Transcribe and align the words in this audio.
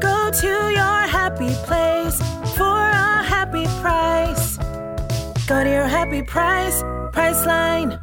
Go 0.00 0.30
to 0.30 0.46
your 0.46 1.00
happy 1.06 1.54
place 1.66 2.18
for 2.56 2.64
a 2.64 3.22
happy 3.22 3.66
price. 3.82 4.56
Go 5.46 5.62
to 5.62 5.70
your 5.70 5.86
happy 5.86 6.22
price, 6.22 6.82
Priceline. 7.12 8.00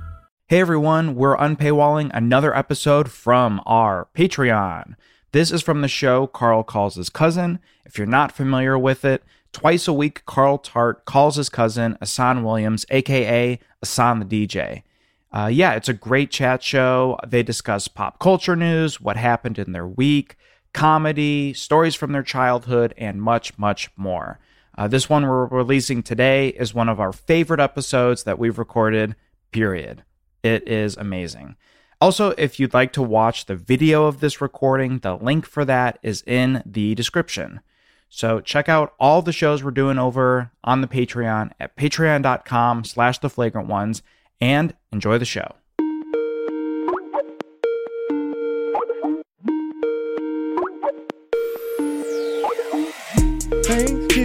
Hey 0.47 0.59
everyone, 0.59 1.15
we're 1.15 1.35
unpaywalling 1.35 2.11
another 2.13 2.55
episode 2.55 3.09
from 3.09 3.61
our 3.65 4.07
Patreon. 4.15 4.93
This 5.31 5.52
is 5.52 5.63
from 5.63 5.81
the 5.81 5.88
show 5.88 6.27
Carl 6.27 6.63
Calls 6.63 6.95
His 6.95 7.09
Cousin. 7.09 7.59
If 7.83 7.97
you're 7.97 8.05
not 8.05 8.31
familiar 8.31 8.77
with 8.77 9.03
it, 9.03 9.23
twice 9.52 9.88
a 9.88 9.93
week 9.93 10.23
Carl 10.25 10.59
Tart 10.59 11.05
calls 11.05 11.38
his 11.38 11.49
cousin 11.49 11.97
Ahsohn 11.99 12.43
Williams, 12.43 12.85
aka 12.91 13.59
Ahsohn 13.83 14.29
the 14.29 14.47
DJ. 14.47 14.83
Uh, 15.31 15.47
yeah, 15.47 15.73
it's 15.73 15.89
a 15.89 15.93
great 15.93 16.31
chat 16.31 16.61
show. 16.61 17.17
They 17.27 17.43
discuss 17.43 17.88
pop 17.88 18.19
culture 18.19 18.55
news, 18.55 19.02
what 19.02 19.17
happened 19.17 19.59
in 19.59 19.71
their 19.71 19.88
week, 19.88 20.38
comedy, 20.77 21.55
stories 21.55 21.95
from 21.95 22.12
their 22.12 22.22
childhood, 22.22 22.94
and 22.99 23.20
much, 23.20 23.58
much 23.58 23.90
more. 23.98 24.40
Uh, 24.77 24.88
this 24.88 25.09
one 25.09 25.26
we're 25.26 25.48
releasing 25.48 26.03
today 26.03 26.50
is 26.50 26.72
one 26.72 26.88
of 26.88 27.00
our 27.00 27.12
favorite 27.12 27.59
episodes 27.59 28.26
that 28.26 28.38
we've 28.38 28.59
recorded, 28.59 29.16
period. 29.52 30.03
It 30.44 30.67
is 30.67 30.95
amazing. 30.95 31.56
Also, 32.00 32.36
if 32.38 32.59
you'd 32.59 32.75
like 32.75 32.94
to 32.94 33.02
watch 33.02 33.47
the 33.47 33.56
video 33.56 34.06
of 34.06 34.19
this 34.19 34.39
recording, 34.39 35.00
the 35.00 35.16
link 35.16 35.47
for 35.47 35.66
that 35.66 35.97
is 36.03 36.23
in 36.28 36.61
the 36.64 36.94
description. 36.94 37.62
So 38.08 38.39
check 38.39 38.69
out 38.69 38.94
all 39.00 39.23
the 39.23 39.34
shows 39.34 39.64
we're 39.64 39.72
doing 39.72 39.97
over 39.97 40.52
on 40.64 40.81
the 40.81 40.88
Patreon 40.88 41.53
at 41.59 41.75
patreon.com 41.75 42.84
slash 42.84 43.17
the 43.17 43.31
flagrant 43.31 43.67
ones 43.67 44.03
and 44.39 44.75
enjoy 44.91 45.17
the 45.17 45.25
show. 45.25 45.56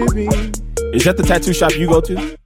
Thanksgiving. 0.07 0.55
Is 0.93 1.05
that 1.05 1.17
the 1.17 1.23
tattoo 1.23 1.53
shop 1.53 1.77
you 1.77 1.89
go 1.89 2.01
to? 2.01 2.37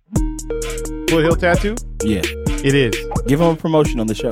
Foothill 1.08 1.36
Tattoo? 1.36 1.76
Yeah. 2.02 2.22
It 2.64 2.74
is. 2.74 2.94
Give 3.26 3.38
them 3.38 3.54
a 3.54 3.56
promotion 3.56 4.00
on 4.00 4.06
the 4.06 4.14
show. 4.14 4.30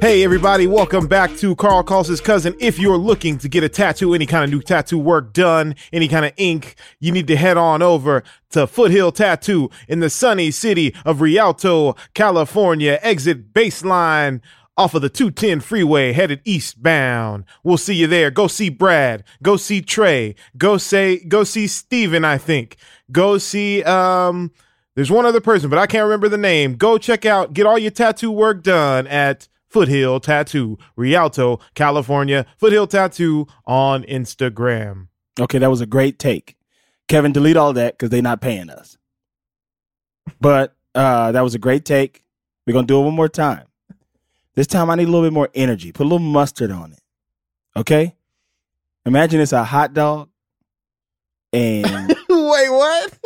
Hey, 0.00 0.24
everybody, 0.24 0.66
welcome 0.66 1.06
back 1.06 1.36
to 1.36 1.54
Carl 1.54 1.84
Calls 1.84 2.08
His 2.08 2.20
Cousin. 2.20 2.54
If 2.58 2.78
you're 2.78 2.96
looking 2.96 3.38
to 3.38 3.48
get 3.48 3.62
a 3.62 3.68
tattoo, 3.68 4.14
any 4.14 4.26
kind 4.26 4.42
of 4.42 4.50
new 4.50 4.60
tattoo 4.60 4.98
work 4.98 5.32
done, 5.32 5.76
any 5.92 6.08
kind 6.08 6.24
of 6.24 6.32
ink, 6.36 6.74
you 6.98 7.12
need 7.12 7.28
to 7.28 7.36
head 7.36 7.56
on 7.56 7.82
over 7.82 8.24
to 8.50 8.66
Foothill 8.66 9.12
Tattoo 9.12 9.70
in 9.86 10.00
the 10.00 10.10
sunny 10.10 10.50
city 10.50 10.92
of 11.04 11.20
Rialto, 11.20 11.94
California. 12.14 12.98
Exit 13.00 13.54
baseline 13.54 14.40
off 14.76 14.94
of 14.94 15.02
the 15.02 15.08
210 15.08 15.60
freeway 15.60 16.12
headed 16.12 16.40
eastbound. 16.44 17.44
We'll 17.62 17.76
see 17.76 17.94
you 17.94 18.06
there. 18.06 18.30
Go 18.30 18.46
see 18.46 18.68
Brad. 18.68 19.24
Go 19.42 19.56
see 19.56 19.82
Trey. 19.82 20.34
Go 20.56 20.78
say, 20.78 21.18
go 21.24 21.44
see 21.44 21.66
Steven, 21.66 22.24
I 22.24 22.38
think. 22.38 22.76
Go 23.10 23.38
see, 23.38 23.82
um, 23.84 24.50
there's 24.94 25.10
one 25.10 25.26
other 25.26 25.40
person, 25.40 25.70
but 25.70 25.78
I 25.78 25.86
can't 25.86 26.04
remember 26.04 26.28
the 26.28 26.38
name. 26.38 26.74
Go 26.74 26.98
check 26.98 27.24
out, 27.24 27.54
get 27.54 27.66
all 27.66 27.78
your 27.78 27.90
tattoo 27.90 28.30
work 28.30 28.62
done 28.62 29.06
at 29.06 29.48
Foothill 29.72 30.20
Tattoo, 30.20 30.78
Rialto, 30.96 31.58
California. 31.74 32.44
Foothill 32.58 32.86
Tattoo 32.86 33.46
on 33.66 34.04
Instagram. 34.04 35.08
Okay, 35.40 35.58
that 35.58 35.70
was 35.70 35.80
a 35.80 35.86
great 35.86 36.18
take. 36.18 36.56
Kevin, 37.08 37.32
delete 37.32 37.56
all 37.56 37.72
that 37.72 37.94
because 37.94 38.10
they're 38.10 38.20
not 38.20 38.42
paying 38.42 38.68
us. 38.68 38.98
But 40.40 40.76
uh, 40.94 41.32
that 41.32 41.40
was 41.40 41.54
a 41.54 41.58
great 41.58 41.86
take. 41.86 42.22
We're 42.66 42.74
gonna 42.74 42.86
do 42.86 43.00
it 43.00 43.04
one 43.04 43.14
more 43.14 43.28
time. 43.30 43.64
This 44.54 44.66
time 44.66 44.90
I 44.90 44.96
need 44.96 45.08
a 45.08 45.10
little 45.10 45.26
bit 45.26 45.32
more 45.32 45.48
energy. 45.54 45.92
Put 45.92 46.02
a 46.04 46.08
little 46.08 46.18
mustard 46.18 46.70
on 46.70 46.92
it. 46.92 47.00
Okay? 47.76 48.14
Imagine 49.06 49.40
it's 49.40 49.52
a 49.52 49.64
hot 49.64 49.94
dog 49.94 50.28
and 51.52 52.08
Wait, 52.28 52.70
what? 52.70 53.18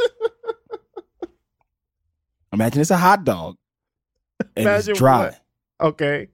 imagine 2.53 2.81
it's 2.81 2.91
a 2.91 2.97
hot 2.97 3.25
dog 3.25 3.57
and 4.57 4.67
Imagine 4.67 4.91
it's 4.93 4.99
dry. 4.99 5.19
what? 5.25 5.41
Okay. 5.81 6.29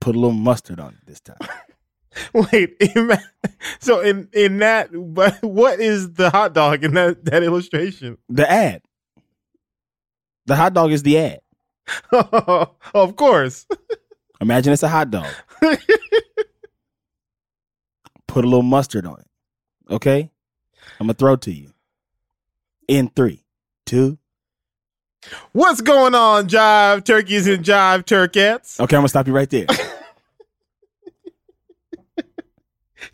Put 0.00 0.14
a 0.14 0.18
little 0.18 0.32
mustard 0.36 0.78
on 0.78 0.90
it 0.90 1.06
this 1.06 1.20
time. 1.20 1.38
Wait, 2.52 2.76
ima- 2.94 3.20
so 3.80 4.00
in 4.00 4.28
in 4.32 4.58
that, 4.58 4.88
but 4.92 5.42
what 5.42 5.80
is 5.80 6.14
the 6.14 6.30
hot 6.30 6.54
dog 6.54 6.84
in 6.84 6.94
that 6.94 7.24
that 7.26 7.42
illustration? 7.42 8.16
The 8.28 8.50
ad. 8.50 8.82
The 10.46 10.56
hot 10.56 10.72
dog 10.74 10.92
is 10.92 11.02
the 11.02 11.18
ad. 11.18 11.40
of 12.12 13.16
course. 13.16 13.66
Imagine 14.40 14.72
it's 14.72 14.82
a 14.82 14.88
hot 14.88 15.10
dog. 15.10 15.32
Put 18.26 18.44
a 18.44 18.48
little 18.48 18.62
mustard 18.62 19.06
on 19.06 19.20
it. 19.20 19.26
Okay? 19.92 20.30
I'm 21.00 21.06
gonna 21.06 21.14
throw 21.14 21.34
it 21.34 21.42
to 21.42 21.52
you. 21.52 21.72
In 22.88 23.08
three, 23.08 23.44
two. 23.84 24.18
What's 25.52 25.80
going 25.80 26.14
on, 26.14 26.48
jive 26.48 27.04
turkeys 27.04 27.46
and 27.48 27.64
jive 27.64 28.04
turkettes? 28.04 28.78
Okay, 28.78 28.96
I'm 28.96 29.00
gonna 29.00 29.08
stop 29.08 29.26
you 29.26 29.32
right 29.32 29.50
there. 29.50 29.66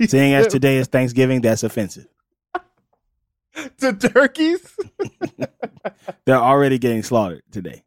Seeing 0.06 0.34
as 0.34 0.48
today 0.48 0.76
is 0.78 0.88
Thanksgiving, 0.88 1.40
that's 1.40 1.62
offensive. 1.62 2.06
to 3.78 3.92
turkeys. 3.92 4.76
They're 6.24 6.36
already 6.36 6.78
getting 6.78 7.02
slaughtered 7.02 7.42
today. 7.50 7.84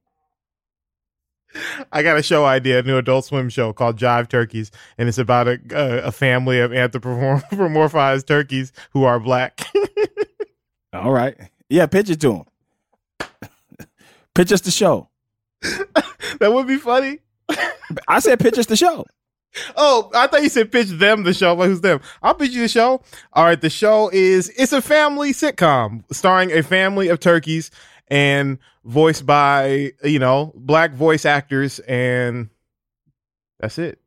I 1.91 2.03
got 2.03 2.17
a 2.17 2.23
show 2.23 2.45
idea, 2.45 2.79
a 2.79 2.83
new 2.83 2.97
Adult 2.97 3.25
Swim 3.25 3.49
show 3.49 3.73
called 3.73 3.97
Jive 3.97 4.29
Turkeys, 4.29 4.71
and 4.97 5.07
it's 5.07 5.17
about 5.17 5.47
a 5.47 5.59
a, 5.71 6.07
a 6.07 6.11
family 6.11 6.59
of 6.59 6.71
anthropomorphized 6.71 8.25
turkeys 8.25 8.71
who 8.91 9.03
are 9.03 9.19
black. 9.19 9.67
All 10.93 11.11
right. 11.11 11.35
Yeah, 11.69 11.88
pitch 11.88 12.09
it 12.09 12.21
to 12.21 12.45
them. 13.19 13.29
pitch 14.35 14.51
us 14.51 14.61
the 14.61 14.71
show. 14.71 15.09
that 15.61 16.53
would 16.53 16.67
be 16.67 16.77
funny. 16.77 17.19
I 18.07 18.19
said 18.19 18.39
pitch 18.39 18.57
us 18.57 18.66
the 18.66 18.75
show. 18.75 19.05
Oh, 19.77 20.11
I 20.13 20.27
thought 20.27 20.43
you 20.43 20.49
said 20.49 20.72
pitch 20.72 20.89
them 20.89 21.23
the 21.23 21.33
show. 21.33 21.53
Like, 21.53 21.69
who's 21.69 21.81
them? 21.81 22.01
I'll 22.22 22.33
pitch 22.33 22.51
you 22.51 22.61
the 22.61 22.67
show. 22.67 23.01
All 23.33 23.45
right, 23.45 23.59
the 23.59 23.69
show 23.69 24.09
is 24.11 24.51
it's 24.57 24.73
a 24.73 24.81
family 24.81 25.31
sitcom 25.31 26.03
starring 26.11 26.51
a 26.51 26.61
family 26.61 27.07
of 27.07 27.19
turkeys 27.19 27.72
and 28.07 28.59
voiced 28.83 29.25
by 29.25 29.91
you 30.03 30.19
know 30.19 30.51
black 30.55 30.93
voice 30.93 31.25
actors, 31.25 31.79
and 31.79 32.49
that's 33.59 33.77
it. 33.77 33.99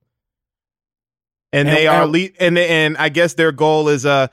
And, 1.53 1.69
And- 1.69 1.77
they 1.77 1.87
are 1.87 2.07
lead, 2.07 2.35
and 2.41 2.59
and 2.59 2.97
I 2.99 3.09
guess 3.09 3.35
their 3.35 3.53
goal 3.53 3.89
is 3.89 4.05
uh 4.05 4.29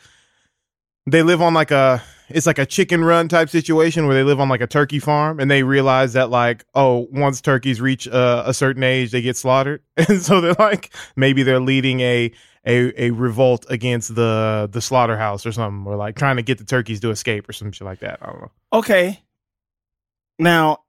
they 1.07 1.21
live 1.23 1.41
on 1.41 1.53
like 1.53 1.71
a 1.71 2.01
it's 2.29 2.47
like 2.47 2.57
a 2.57 2.65
chicken 2.65 3.03
run 3.03 3.27
type 3.27 3.49
situation 3.49 4.07
where 4.07 4.15
they 4.15 4.23
live 4.23 4.39
on 4.39 4.49
like 4.49 4.61
a 4.61 4.67
turkey 4.67 4.97
farm 4.99 5.39
and 5.39 5.49
they 5.49 5.61
realize 5.61 6.13
that 6.13 6.29
like 6.31 6.65
oh 6.73 7.07
once 7.11 7.39
turkeys 7.39 7.79
reach 7.79 8.07
uh, 8.07 8.41
a 8.47 8.53
certain 8.53 8.81
age 8.83 9.11
they 9.11 9.21
get 9.21 9.37
slaughtered 9.37 9.81
and 9.97 10.21
so 10.23 10.41
they're 10.41 10.55
like 10.57 10.91
maybe 11.15 11.43
they're 11.43 11.59
leading 11.59 11.99
a 11.99 12.31
a 12.65 13.05
a 13.05 13.11
revolt 13.11 13.67
against 13.69 14.15
the 14.15 14.67
the 14.71 14.81
slaughterhouse 14.81 15.45
or 15.45 15.51
something 15.51 15.85
or 15.85 15.95
like 15.95 16.15
trying 16.15 16.37
to 16.37 16.41
get 16.41 16.57
the 16.57 16.63
turkeys 16.65 16.99
to 16.99 17.11
escape 17.11 17.47
or 17.47 17.53
some 17.53 17.71
shit 17.71 17.85
like 17.85 17.99
that 17.99 18.17
i 18.23 18.25
don't 18.25 18.41
know 18.41 18.51
Okay. 18.73 19.21
Now, 20.37 20.79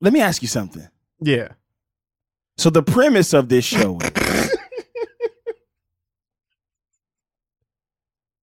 let 0.00 0.12
me 0.12 0.20
ask 0.20 0.42
you 0.42 0.48
something. 0.48 0.88
yeah 1.20 1.48
So 2.56 2.70
the 2.70 2.82
premise 2.82 3.32
of 3.32 3.48
this 3.48 3.64
show 3.64 3.98
is 4.00 4.56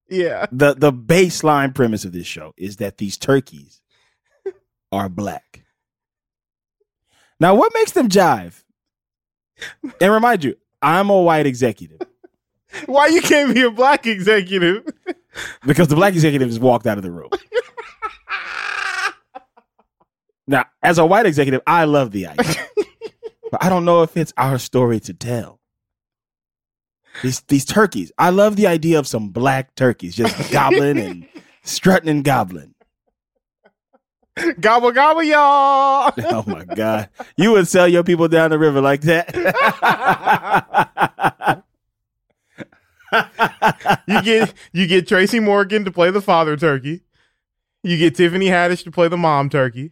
yeah 0.09 0.45
the 0.51 0.73
the 0.73 0.93
baseline 0.93 1.73
premise 1.75 2.05
of 2.05 2.11
this 2.13 2.27
show 2.27 2.53
is 2.57 2.77
that 2.77 2.97
these 2.97 3.17
turkeys 3.17 3.81
are 4.91 5.09
black. 5.09 5.63
Now, 7.39 7.53
what 7.55 7.73
makes 7.73 7.91
them 7.91 8.09
jive? 8.09 8.63
And 10.01 10.11
remind 10.11 10.43
you, 10.43 10.55
I'm 10.81 11.09
a 11.09 11.21
white 11.21 11.45
executive 11.45 11.99
why 12.85 13.07
you 13.07 13.21
can't 13.21 13.53
be 13.53 13.63
a 13.63 13.71
black 13.71 14.05
executive 14.07 14.85
because 15.65 15.87
the 15.87 15.95
black 15.95 16.13
executive 16.13 16.47
has 16.47 16.59
walked 16.59 16.85
out 16.87 16.97
of 16.97 17.03
the 17.03 17.11
room. 17.11 17.29
Now, 20.47 20.65
as 20.81 20.97
a 20.97 21.05
white 21.05 21.25
executive, 21.25 21.61
I 21.67 21.83
love 21.83 22.11
the 22.11 22.27
idea, 22.27 22.55
but 23.51 23.63
I 23.63 23.69
don't 23.69 23.83
know 23.85 24.03
if 24.03 24.15
it's 24.15 24.33
our 24.37 24.57
story 24.57 24.99
to 25.01 25.13
tell. 25.13 25.59
These 27.21 27.41
these 27.41 27.65
turkeys, 27.65 28.11
I 28.17 28.29
love 28.29 28.55
the 28.55 28.67
idea 28.67 28.99
of 28.99 29.07
some 29.07 29.29
black 29.29 29.75
turkeys 29.75 30.15
just 30.15 30.51
gobbling 30.51 30.99
and 30.99 31.27
strutting 31.63 32.09
and 32.09 32.23
gobbling. 32.23 32.75
Gobble 34.59 34.91
gobble, 34.91 35.23
y'all. 35.23 36.13
Oh 36.19 36.43
my 36.45 36.63
god, 36.63 37.09
you 37.35 37.51
would 37.51 37.67
sell 37.67 37.87
your 37.87 38.03
people 38.03 38.27
down 38.27 38.51
the 38.51 38.59
river 38.59 38.79
like 38.81 39.01
that? 39.01 39.35
you 44.07 44.21
get 44.21 44.53
you 44.71 44.87
get 44.87 45.07
Tracy 45.07 45.39
Morgan 45.39 45.83
to 45.85 45.91
play 45.91 46.11
the 46.11 46.21
father 46.21 46.55
turkey. 46.55 47.01
You 47.83 47.97
get 47.97 48.15
Tiffany 48.15 48.47
Haddish 48.47 48.83
to 48.83 48.91
play 48.91 49.07
the 49.07 49.17
mom 49.17 49.49
turkey. 49.49 49.91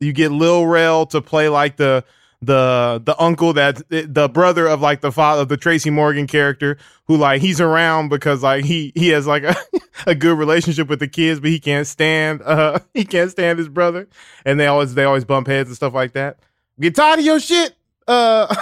You 0.00 0.12
get 0.12 0.32
Lil 0.32 0.66
Rel 0.66 1.06
to 1.06 1.20
play 1.20 1.48
like 1.48 1.76
the 1.76 2.04
the 2.42 3.02
the 3.04 3.14
uncle 3.20 3.52
that 3.52 3.82
the 3.90 4.28
brother 4.28 4.66
of 4.66 4.80
like 4.80 5.02
the 5.02 5.12
father 5.12 5.42
of 5.42 5.48
the 5.48 5.58
Tracy 5.58 5.90
Morgan 5.90 6.26
character 6.26 6.78
who 7.04 7.18
like 7.18 7.42
he's 7.42 7.60
around 7.60 8.08
because 8.08 8.42
like 8.42 8.64
he 8.64 8.92
he 8.94 9.08
has 9.08 9.26
like 9.26 9.42
a, 9.42 9.54
a 10.06 10.14
good 10.14 10.38
relationship 10.38 10.88
with 10.88 11.00
the 11.00 11.08
kids 11.08 11.38
but 11.38 11.50
he 11.50 11.60
can't 11.60 11.86
stand 11.86 12.40
uh 12.42 12.78
he 12.94 13.04
can't 13.04 13.30
stand 13.30 13.58
his 13.58 13.68
brother 13.68 14.08
and 14.46 14.58
they 14.58 14.66
always 14.66 14.94
they 14.94 15.04
always 15.04 15.26
bump 15.26 15.48
heads 15.48 15.68
and 15.68 15.76
stuff 15.76 15.92
like 15.92 16.12
that. 16.12 16.38
Get 16.80 16.94
tired 16.94 17.18
of 17.18 17.24
your 17.26 17.40
shit, 17.40 17.74
uh 18.08 18.54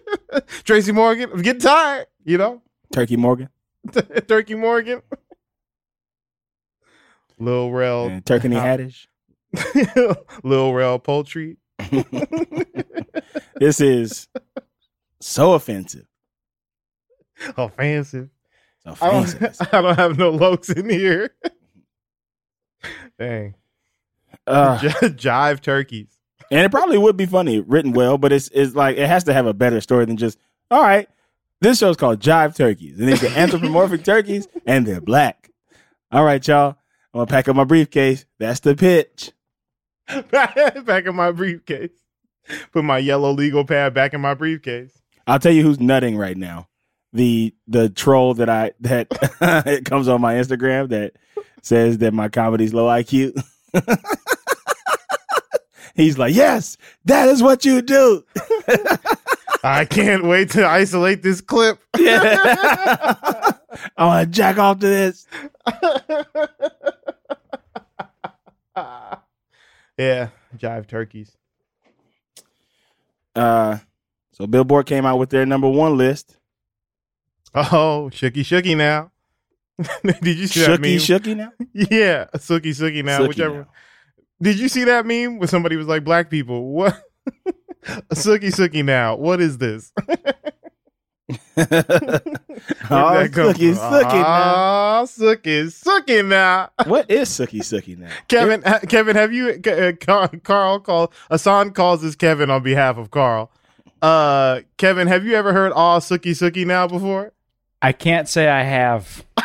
Tracy 0.64 0.92
Morgan. 0.92 1.30
I'm 1.32 1.40
getting 1.40 1.62
tired, 1.62 2.08
you 2.22 2.36
know. 2.36 2.60
Turkey 2.92 3.16
Morgan 3.16 3.48
Turkey 4.28 4.54
Morgan. 4.54 5.00
Lil 7.38 7.70
Rel 7.70 8.06
and 8.08 8.26
Turkey 8.26 8.48
Haddish. 8.48 9.06
Lil 10.42 10.72
Rel 10.72 10.98
Poultry. 10.98 11.56
This 13.58 13.80
is 13.80 14.28
so 15.20 15.54
offensive. 15.54 16.04
Offensive. 17.56 18.28
So 18.84 18.90
I 19.00 19.08
offensive. 19.08 19.40
don't, 19.40 19.68
I 19.74 19.80
don't 19.80 19.96
have 19.98 20.18
no 20.18 20.30
lokes 20.30 20.76
in 20.76 20.90
here. 20.90 21.30
Dang. 23.18 23.54
Uh, 24.46 24.76
jive 24.78 25.60
turkeys. 25.62 26.08
and 26.50 26.60
it 26.60 26.70
probably 26.70 26.98
would 26.98 27.16
be 27.16 27.24
funny 27.26 27.60
written 27.60 27.92
well, 27.92 28.18
but 28.18 28.30
it's 28.30 28.48
it's 28.52 28.74
like 28.74 28.98
it 28.98 29.08
has 29.08 29.24
to 29.24 29.32
have 29.32 29.46
a 29.46 29.54
better 29.54 29.80
story 29.80 30.04
than 30.04 30.18
just 30.18 30.38
all 30.70 30.82
right. 30.82 31.08
This 31.62 31.78
show's 31.78 31.96
called 31.96 32.20
Jive 32.20 32.54
Turkeys, 32.54 32.98
and 33.00 33.08
these 33.08 33.24
are 33.24 33.28
anthropomorphic 33.28 34.04
turkeys, 34.04 34.46
and 34.66 34.86
they're 34.86 35.00
black. 35.00 35.50
All 36.12 36.22
right, 36.22 36.46
y'all. 36.46 36.76
I'm 37.14 37.20
gonna 37.20 37.26
pack 37.26 37.48
up 37.48 37.56
my 37.56 37.64
briefcase. 37.64 38.26
That's 38.38 38.60
the 38.60 38.76
pitch. 38.76 39.32
back 40.30 41.06
in 41.06 41.14
my 41.14 41.32
briefcase. 41.32 41.90
Put 42.72 42.84
my 42.84 42.98
yellow 42.98 43.32
legal 43.32 43.64
pad 43.64 43.94
back 43.94 44.14
in 44.14 44.20
my 44.20 44.34
briefcase. 44.34 44.92
I'll 45.26 45.38
tell 45.38 45.52
you 45.52 45.62
who's 45.62 45.80
nutting 45.80 46.16
right 46.16 46.36
now. 46.36 46.68
The 47.12 47.54
the 47.66 47.88
troll 47.88 48.34
that 48.34 48.48
I 48.48 48.72
that 48.80 49.08
it 49.66 49.84
comes 49.84 50.06
on 50.08 50.20
my 50.20 50.34
Instagram 50.34 50.90
that 50.90 51.14
says 51.62 51.98
that 51.98 52.12
my 52.14 52.28
comedy's 52.28 52.74
low 52.74 52.86
IQ. 52.86 53.42
He's 55.94 56.18
like, 56.18 56.34
yes, 56.34 56.76
that 57.06 57.28
is 57.28 57.42
what 57.42 57.64
you 57.64 57.80
do. 57.80 58.22
I 59.64 59.86
can't 59.86 60.24
wait 60.24 60.50
to 60.50 60.66
isolate 60.66 61.22
this 61.22 61.40
clip. 61.40 61.80
I 61.94 63.54
want 63.98 64.28
to 64.28 64.36
jack 64.36 64.58
off 64.58 64.78
to 64.80 64.86
this. 64.86 65.26
Yeah, 69.98 70.28
jive 70.56 70.86
turkeys. 70.86 71.36
Uh, 73.34 73.78
so 74.32 74.46
Billboard 74.46 74.86
came 74.86 75.04
out 75.06 75.18
with 75.18 75.30
their 75.30 75.46
number 75.46 75.68
one 75.68 75.96
list. 75.96 76.38
Oh, 77.54 78.10
shooky 78.12 78.40
shooky 78.40 78.76
now. 78.76 79.10
Did 80.22 80.38
you 80.38 80.46
see 80.46 80.60
that 80.60 80.80
meme? 80.80 80.90
Shooky, 80.98 81.20
shooky 81.20 81.36
now. 81.36 81.52
Yeah, 81.72 82.26
sooky 82.38 82.72
sooky 82.72 83.02
now, 83.02 83.20
Sookie 83.20 83.28
whichever. 83.28 83.58
now. 83.60 83.66
Did 84.40 84.58
you 84.58 84.68
see 84.68 84.84
that 84.84 85.04
meme 85.06 85.38
where 85.38 85.48
somebody 85.48 85.76
was 85.76 85.86
like, 85.86 86.02
"Black 86.04 86.30
people, 86.30 86.72
what? 86.72 87.02
sooky 88.14 88.50
sooky 88.50 88.82
now. 88.82 89.16
What 89.16 89.40
is 89.40 89.58
this?" 89.58 89.92
Where 91.26 91.36
did 91.66 91.74
oh, 91.80 93.14
that 93.14 93.30
come 93.32 93.52
Sookie. 93.52 93.74
Sookie 93.74 94.12
now. 94.12 94.54
Ah, 94.54 95.04
sooky 95.06 95.70
sooky 95.70 96.22
now. 96.22 96.70
What 96.86 97.10
is 97.10 97.28
Sookie, 97.28 97.60
Sookie 97.60 97.98
now? 97.98 98.08
Kevin, 98.28 98.62
ha- 98.62 98.80
Kevin, 98.88 99.16
have 99.16 99.32
you? 99.32 99.60
Uh, 99.66 99.92
Carl 100.44 100.78
call 100.80 101.12
Ahsohn 101.30 101.74
calls 101.74 102.02
this 102.02 102.14
Kevin 102.14 102.50
on 102.50 102.62
behalf 102.62 102.96
of 102.96 103.10
Carl. 103.10 103.50
Uh, 104.00 104.60
Kevin, 104.76 105.08
have 105.08 105.24
you 105.24 105.34
ever 105.34 105.52
heard 105.52 105.72
"all 105.72 106.00
sooky 106.00 106.34
sooky 106.34 106.64
now" 106.64 106.86
before? 106.86 107.32
I 107.82 107.92
can't 107.92 108.28
say 108.28 108.48
I 108.48 108.62
have. 108.62 109.24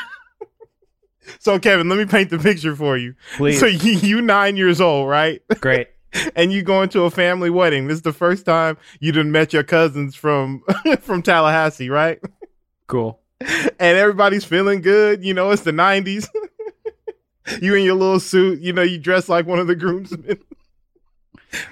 So, 1.39 1.57
Kevin, 1.60 1.88
let 1.88 1.98
me 1.98 2.06
paint 2.06 2.30
the 2.30 2.39
picture 2.39 2.75
for 2.75 2.98
you. 2.98 3.16
Please. 3.38 3.60
So, 3.60 3.66
you, 3.68 3.94
you 3.94 4.22
nine 4.22 4.57
years 4.57 4.81
old, 4.81 5.07
right? 5.10 5.42
Great. 5.62 5.88
and 6.35 6.51
you 6.51 6.61
going 6.63 6.89
to 6.89 7.03
a 7.03 7.11
family 7.11 7.49
wedding. 7.49 7.87
This 7.87 7.95
is 7.97 8.01
the 8.01 8.13
first 8.13 8.45
time 8.45 8.77
you 8.99 9.11
done 9.11 9.31
met 9.31 9.53
your 9.53 9.63
cousins 9.63 10.15
from 10.15 10.63
from 11.01 11.21
Tallahassee, 11.21 11.89
right? 11.89 12.19
Cool. 12.87 13.19
And 13.39 13.97
everybody's 13.97 14.45
feeling 14.45 14.81
good. 14.81 15.23
You 15.23 15.33
know, 15.33 15.51
it's 15.51 15.63
the 15.63 15.71
nineties. 15.71 16.29
you 17.61 17.73
in 17.75 17.83
your 17.83 17.95
little 17.95 18.19
suit. 18.19 18.59
You 18.61 18.73
know, 18.73 18.83
you 18.83 18.97
dress 18.97 19.29
like 19.29 19.45
one 19.47 19.59
of 19.59 19.67
the 19.67 19.75
groomsmen 19.75 20.37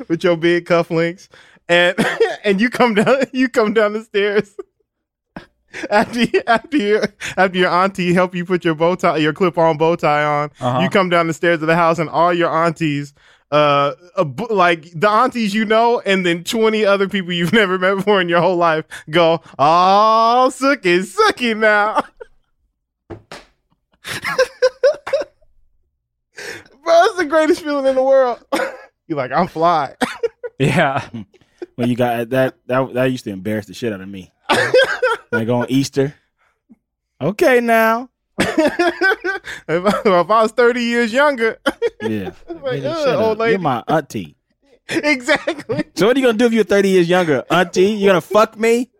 with 0.07 0.23
your 0.23 0.35
big 0.37 0.65
cufflinks, 0.65 1.27
and 1.67 1.95
and 2.43 2.59
you 2.59 2.69
come 2.69 2.95
down. 2.95 3.17
You 3.33 3.49
come 3.49 3.73
down 3.73 3.93
the 3.93 4.03
stairs. 4.03 4.55
After 5.91 6.25
after 6.47 6.77
your 6.77 7.03
after 7.37 7.57
your 7.59 7.69
auntie 7.69 8.11
help 8.13 8.33
you 8.33 8.43
put 8.43 8.65
your 8.65 8.73
bow 8.73 8.95
tie 8.95 9.17
your 9.17 9.33
clip 9.33 9.55
on 9.55 9.77
bow 9.77 9.95
tie 9.95 10.23
on, 10.23 10.49
Uh-huh. 10.59 10.79
you 10.81 10.89
come 10.89 11.09
down 11.09 11.27
the 11.27 11.33
stairs 11.33 11.61
of 11.61 11.67
the 11.67 11.75
house 11.75 11.99
and 11.99 12.09
all 12.09 12.33
your 12.33 12.49
aunties 12.49 13.13
uh, 13.51 13.93
a 14.15 14.23
like 14.49 14.91
the 14.93 15.09
aunties 15.09 15.53
you 15.53 15.65
know 15.65 15.99
and 16.05 16.25
then 16.25 16.43
20 16.43 16.85
other 16.85 17.09
people 17.09 17.31
you've 17.33 17.53
never 17.61 17.79
met 17.79 17.95
before 17.95 18.21
in 18.21 18.29
your 18.29 18.41
whole 18.41 18.57
life 18.57 18.85
go 19.09 19.41
oh 19.57 20.49
sookie 20.51 21.01
sookie 21.01 21.57
now 21.57 22.03
bro 26.83 27.03
it's 27.05 27.17
the 27.17 27.25
greatest 27.25 27.61
feeling 27.63 27.85
in 27.85 27.95
the 27.95 28.03
world 28.03 28.39
you're 29.07 29.17
like 29.17 29.31
i'm 29.31 29.47
fly 29.47 29.95
Yeah. 30.59 31.09
When 31.75 31.89
you 31.89 31.95
got 31.95 32.29
that, 32.31 32.55
that 32.67 32.93
that 32.93 33.05
used 33.05 33.23
to 33.23 33.31
embarrass 33.31 33.65
the 33.65 33.73
shit 33.73 33.93
out 33.93 34.01
of 34.01 34.09
me. 34.09 34.31
like 35.31 35.47
on 35.47 35.67
Easter. 35.69 36.13
Okay, 37.21 37.61
now. 37.61 38.09
if, 38.39 38.49
I, 39.69 39.99
if 39.99 40.07
I 40.07 40.21
was 40.43 40.51
30 40.51 40.81
years 40.83 41.13
younger 41.13 41.59
Yeah. 42.01 42.31
like, 42.49 42.63
Lady, 42.63 42.83
shut 42.83 43.07
up. 43.07 43.37
You're 43.39 43.59
my 43.59 43.83
auntie. 43.87 44.35
exactly 44.89 45.83
So 45.95 46.07
what 46.07 46.17
are 46.17 46.19
you 46.19 46.25
gonna 46.25 46.37
do 46.37 46.47
if 46.47 46.53
you're 46.53 46.63
30 46.63 46.89
years 46.89 47.09
younger, 47.09 47.43
auntie? 47.51 47.91
You 47.91 48.07
gonna 48.07 48.21
fuck 48.21 48.57
me? 48.57 48.89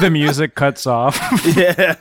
The 0.00 0.10
music 0.10 0.54
cuts 0.54 0.86
off. 0.86 1.16
yeah. 1.56 1.94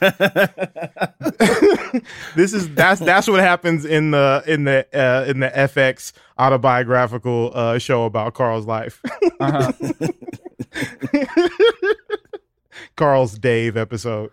this 2.35 2.53
is 2.53 2.73
that's 2.73 2.99
that's 2.99 3.27
what 3.27 3.39
happens 3.39 3.85
in 3.85 4.11
the 4.11 4.43
in 4.45 4.65
the 4.65 4.85
uh, 4.93 5.29
in 5.29 5.39
the 5.39 5.49
FX 5.49 6.11
autobiographical 6.37 7.51
uh, 7.53 7.77
show 7.77 8.03
about 8.05 8.33
Carl's 8.33 8.65
life. 8.65 9.01
Uh-huh. 9.39 9.71
Carl's 12.97 13.37
Dave 13.37 13.77
episode. 13.77 14.31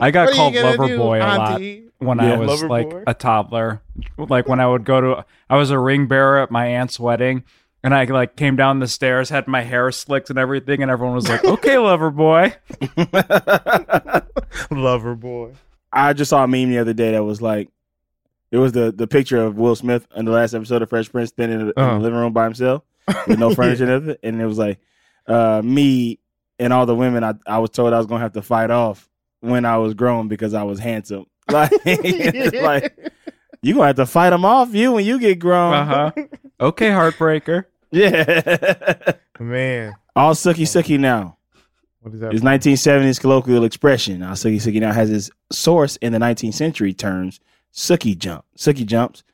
I 0.00 0.10
got 0.10 0.30
called 0.32 0.54
you 0.54 0.62
Lover 0.62 0.86
do, 0.86 0.96
Boy 0.98 1.20
a 1.20 1.24
auntie? 1.24 1.82
lot 2.00 2.06
when 2.06 2.18
Yeah, 2.18 2.34
I 2.34 2.36
was 2.38 2.62
like 2.64 2.90
boy. 2.90 3.04
a 3.06 3.14
toddler. 3.14 3.82
Like 4.16 4.48
when 4.48 4.60
I 4.60 4.66
would 4.66 4.84
go 4.84 5.00
to, 5.00 5.24
I 5.50 5.56
was 5.56 5.70
a 5.70 5.78
ring 5.78 6.06
bearer 6.06 6.38
at 6.38 6.50
my 6.50 6.66
aunt's 6.66 6.98
wedding, 6.98 7.44
and 7.84 7.94
I 7.94 8.04
like 8.04 8.36
came 8.36 8.56
down 8.56 8.78
the 8.80 8.88
stairs, 8.88 9.28
had 9.30 9.46
my 9.48 9.62
hair 9.62 9.90
slicked 9.92 10.30
and 10.30 10.38
everything, 10.38 10.82
and 10.82 10.90
everyone 10.90 11.14
was 11.14 11.28
like, 11.28 11.44
"Okay, 11.44 11.78
Lover 11.78 12.10
Boy." 12.10 12.54
Lover 14.70 15.14
boy. 15.14 15.52
I 15.92 16.12
just 16.12 16.30
saw 16.30 16.44
a 16.44 16.48
meme 16.48 16.70
the 16.70 16.78
other 16.78 16.92
day 16.94 17.12
that 17.12 17.24
was 17.24 17.42
like, 17.42 17.68
it 18.50 18.58
was 18.58 18.72
the 18.72 18.92
the 18.92 19.06
picture 19.06 19.42
of 19.42 19.56
Will 19.56 19.76
Smith 19.76 20.06
in 20.16 20.24
the 20.24 20.30
last 20.30 20.54
episode 20.54 20.82
of 20.82 20.88
Fresh 20.90 21.10
Prince 21.10 21.30
standing 21.30 21.60
in 21.60 21.66
the, 21.68 21.78
Uh-huh. 21.80 21.94
the 21.94 22.00
living 22.00 22.18
room 22.18 22.32
by 22.32 22.44
himself 22.44 22.82
with 23.26 23.38
no 23.38 23.54
furniture 23.54 23.84
and 23.84 23.92
everything. 23.92 24.16
And 24.22 24.40
it 24.40 24.46
was 24.46 24.58
like, 24.58 24.78
uh, 25.26 25.60
me 25.64 26.18
and 26.58 26.72
all 26.72 26.86
the 26.86 26.94
women 26.94 27.24
I, 27.24 27.34
I 27.46 27.58
was 27.58 27.70
told 27.70 27.92
I 27.92 27.98
was 27.98 28.06
gonna 28.06 28.20
have 28.22 28.32
to 28.34 28.42
fight 28.42 28.70
off 28.70 29.08
when 29.42 29.64
I 29.66 29.76
was 29.76 29.92
grown 29.92 30.28
because 30.28 30.54
I 30.54 30.62
was 30.62 30.78
handsome. 30.78 31.26
Like, 31.52 31.70
like 31.84 33.12
you 33.62 33.74
gonna 33.74 33.88
have 33.88 33.96
to 33.96 34.06
fight 34.06 34.30
them 34.30 34.44
off 34.44 34.74
you 34.74 34.92
when 34.92 35.04
you 35.04 35.18
get 35.18 35.38
grown. 35.38 35.74
Uh 35.74 35.84
huh. 35.84 36.22
Okay, 36.60 36.88
Heartbreaker. 36.90 37.64
Yeah. 37.90 39.12
Man, 39.40 39.94
all 40.16 40.34
sucky 40.34 40.62
sucky 40.62 40.98
now. 40.98 41.36
what 42.00 42.14
is 42.14 42.20
that? 42.20 42.32
It's 42.32 42.44
1970s 42.44 43.20
colloquial 43.20 43.64
expression. 43.64 44.20
Now, 44.20 44.32
Suki 44.32 44.56
Suki 44.56 44.80
now 44.80 44.92
has 44.92 45.10
its 45.10 45.30
source 45.50 45.96
in 45.96 46.12
the 46.12 46.18
19th 46.18 46.54
century 46.54 46.94
terms 46.94 47.40
Suki 47.74 48.16
jump. 48.16 48.44
Suki 48.56 48.86
jumps 48.86 49.24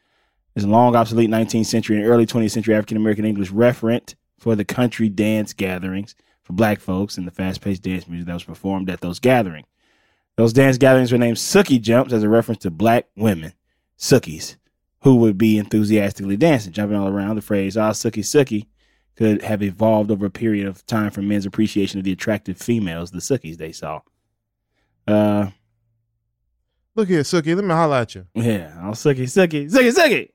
is 0.57 0.65
a 0.65 0.69
long 0.69 0.97
obsolete 0.97 1.29
19th 1.31 1.67
century 1.67 1.97
and 1.99 2.07
early 2.07 2.25
20th 2.27 2.51
century 2.53 2.75
African 2.75 2.97
American 2.97 3.27
English 3.27 3.51
referent 3.51 4.15
for 4.39 4.57
the 4.57 4.65
country 4.65 5.09
dance 5.11 5.53
gatherings 5.53 6.15
for 6.43 6.55
black 6.55 6.81
folks 6.81 7.19
and 7.19 7.27
the 7.27 7.31
fast 7.31 7.61
paced 7.61 7.83
dance 7.83 8.09
music 8.09 8.27
that 8.27 8.35
was 8.35 8.45
performed 8.45 8.89
at 8.89 9.03
those 9.03 9.19
gatherings. 9.19 9.67
Those 10.39 10.53
dance 10.53 10.79
gatherings 10.79 11.11
were 11.11 11.19
named 11.19 11.37
Suki 11.37 11.81
jumps 11.83 12.13
as 12.13 12.23
a 12.23 12.29
reference 12.29 12.63
to 12.63 12.71
black 12.71 13.07
women, 13.17 13.55
Sukis, 13.99 14.55
who 15.03 15.17
would 15.17 15.37
be 15.37 15.59
enthusiastically 15.59 16.37
dancing, 16.37 16.73
jumping 16.73 16.97
all 16.97 17.09
around. 17.09 17.35
The 17.35 17.43
phrase 17.43 17.77
"ah 17.77 17.91
Suki 17.91 18.21
Suki" 18.23 18.67
could 19.17 19.43
have 19.43 19.65
evolved 19.65 20.13
over 20.13 20.27
a 20.27 20.31
period 20.31 20.69
of 20.69 20.87
time 20.87 21.11
from 21.11 21.27
men's 21.27 21.45
appreciation 21.45 21.99
of 21.99 22.05
the 22.05 22.13
attractive 22.13 22.57
females, 22.57 23.11
the 23.11 23.19
Sukis 23.19 23.57
they 23.57 23.73
saw. 23.73 24.01
Uh, 25.09 25.49
Look 26.95 27.09
here, 27.09 27.23
Suki. 27.23 27.57
Let 27.57 27.65
me 27.65 27.75
holla 27.75 28.03
at 28.03 28.15
you. 28.15 28.27
yeah, 28.35 28.81
all 28.81 28.93
Suki 28.93 29.23
Suki 29.25 29.69
Suki 29.69 29.93
Suki. 29.93 30.29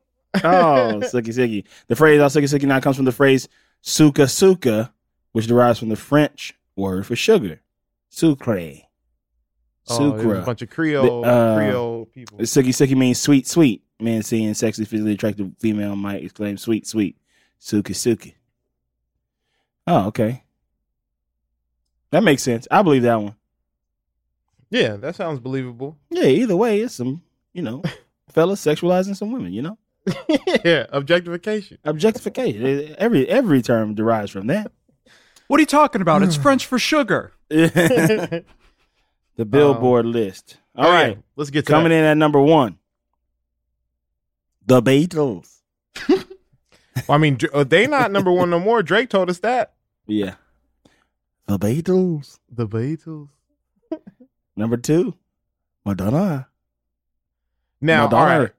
Oh, 0.43 0.99
Suki 1.01 1.29
Suki. 1.33 1.63
The 1.87 1.95
phrase 1.95 2.19
"all 2.19 2.27
Suki 2.27 2.53
Suki" 2.53 2.63
now 2.63 2.81
comes 2.81 2.97
from 2.97 3.05
the 3.05 3.13
phrase 3.13 3.47
"suka 3.79 4.27
suka," 4.27 4.93
which 5.31 5.47
derives 5.47 5.79
from 5.79 5.87
the 5.87 5.95
French 5.95 6.55
word 6.75 7.05
for 7.05 7.15
sugar, 7.15 7.61
sucre. 8.09 8.81
Oh, 9.89 10.31
a 10.31 10.41
bunch 10.41 10.61
of 10.61 10.69
Creole, 10.69 11.21
The, 11.21 11.27
uh, 11.29 11.55
Creole 11.57 12.05
people. 12.05 12.37
Suki 12.39 12.69
Suki 12.69 12.95
means 12.95 13.19
sweet, 13.19 13.47
sweet. 13.47 13.83
Man 13.99 14.23
seeing 14.23 14.53
sexy, 14.53 14.85
physically 14.85 15.13
attractive 15.13 15.51
female 15.59 15.95
might 15.95 16.23
exclaim 16.23 16.57
sweet, 16.57 16.87
sweet. 16.87 17.17
Suki 17.59 17.91
Suki. 17.91 18.35
Oh, 19.87 20.07
okay. 20.07 20.43
That 22.11 22.23
makes 22.23 22.43
sense. 22.43 22.67
I 22.71 22.81
believe 22.81 23.03
that 23.03 23.21
one. 23.21 23.35
Yeah, 24.69 24.95
that 24.97 25.15
sounds 25.15 25.39
believable. 25.39 25.97
Yeah, 26.09 26.25
either 26.25 26.55
way, 26.55 26.79
it's 26.81 26.95
some, 26.95 27.21
you 27.53 27.61
know, 27.61 27.83
fellas 28.29 28.63
sexualizing 28.63 29.15
some 29.15 29.31
women, 29.31 29.53
you 29.53 29.61
know? 29.61 29.77
yeah, 30.65 30.85
objectification. 30.89 31.77
Objectification. 31.85 32.95
Every 32.97 33.27
every 33.27 33.61
term 33.61 33.95
derives 33.95 34.31
from 34.31 34.47
that. 34.47 34.71
What 35.47 35.59
are 35.59 35.61
you 35.61 35.67
talking 35.67 36.01
about? 36.01 36.23
It's 36.23 36.35
French 36.43 36.65
for 36.65 36.79
sugar. 36.79 37.33
the 39.35 39.45
Billboard 39.45 40.05
list. 40.05 40.57
All 40.75 40.85
Oh, 40.89 40.99
yeah. 41.07 41.13
let's 41.35 41.49
get 41.49 41.65
to 41.65 41.71
it. 41.71 41.75
Coming 41.75 41.89
that. 41.89 41.97
in 41.99 42.03
at 42.05 42.17
number 42.17 42.39
one. 42.41 42.77
The 44.65 44.81
Beatles. 44.81 45.59
I 47.09 47.17
mean, 47.17 47.35
Dr- 47.35 47.53
uh, 47.53 47.63
they 47.63 47.87
not 47.87 48.11
number 48.11 48.31
one 48.31 48.49
no 48.49 48.59
more. 48.59 48.81
Drake 48.83 49.09
told 49.09 49.29
us 49.29 49.39
that. 49.39 49.73
Yeah. 50.07 50.35
The 51.47 51.59
Beatles. 51.59 52.39
The 52.49 52.67
Beatles. 52.67 53.29
Number 54.55 54.77
two. 54.77 55.15
Madonna. 55.85 56.47
Now, 57.81 58.05
Madonna. 58.05 58.21
all 58.33 58.39
right. 58.39 58.51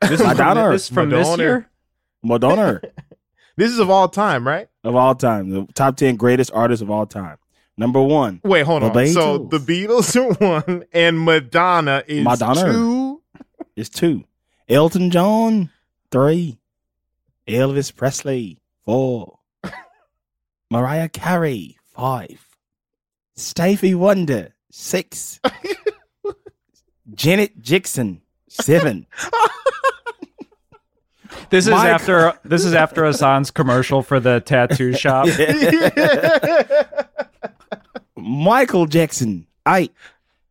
This 0.00 0.10
is 0.12 0.18
from, 0.26 0.28
Madonna. 0.36 0.72
this, 0.72 0.88
from 0.88 1.10
this 1.10 1.38
year. 1.38 1.68
Madonna 2.22 2.80
This 3.56 3.70
is 3.70 3.78
of 3.78 3.90
all 3.90 4.08
time, 4.08 4.46
right? 4.46 4.68
of 4.82 4.96
all 4.96 5.14
time. 5.14 5.50
The 5.50 5.66
top 5.74 5.96
10 5.96 6.16
greatest 6.16 6.50
artists 6.52 6.82
of 6.82 6.90
all 6.90 7.06
time. 7.06 7.36
Number 7.76 8.02
one. 8.02 8.40
Wait, 8.44 8.64
hold 8.66 8.82
The 8.82 8.86
on. 8.88 9.06
So 9.08 9.38
Beatles. 9.38 9.50
the 9.50 9.58
Beatles 9.58 10.16
are 10.16 10.62
one, 10.66 10.84
and 10.92 11.24
Madonna 11.24 12.02
is 12.06 12.24
Madonna. 12.24 12.72
two. 12.72 13.22
is 13.76 13.88
two. 13.88 14.24
Elton 14.68 15.10
John, 15.10 15.70
three. 16.10 16.58
Elvis 17.48 17.94
Presley, 17.94 18.58
four. 18.84 19.38
Mariah 20.70 21.08
Carey, 21.08 21.76
five. 21.92 22.46
Stevie 23.34 23.94
Wonder, 23.94 24.54
six. 24.70 25.40
Janet 27.14 27.60
Jackson, 27.60 28.22
seven. 28.48 29.06
This 31.50 31.66
is 31.66 31.70
Mike- 31.72 31.88
after 31.88 32.32
this 32.44 32.64
is 32.64 32.72
after 32.74 33.02
Ahsohn's 33.02 33.50
commercial 33.50 34.02
for 34.02 34.20
the 34.20 34.40
tattoo 34.40 34.94
shop. 34.94 35.26
Michael 38.22 38.86
Jackson, 38.86 39.46
eight. 39.66 39.92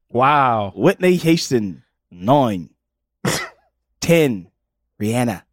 Wow. 0.09 0.73
Whitney 0.75 1.15
Houston, 1.15 1.83
nine. 2.09 2.69
Ten. 4.01 4.49
Rihanna. 5.01 5.43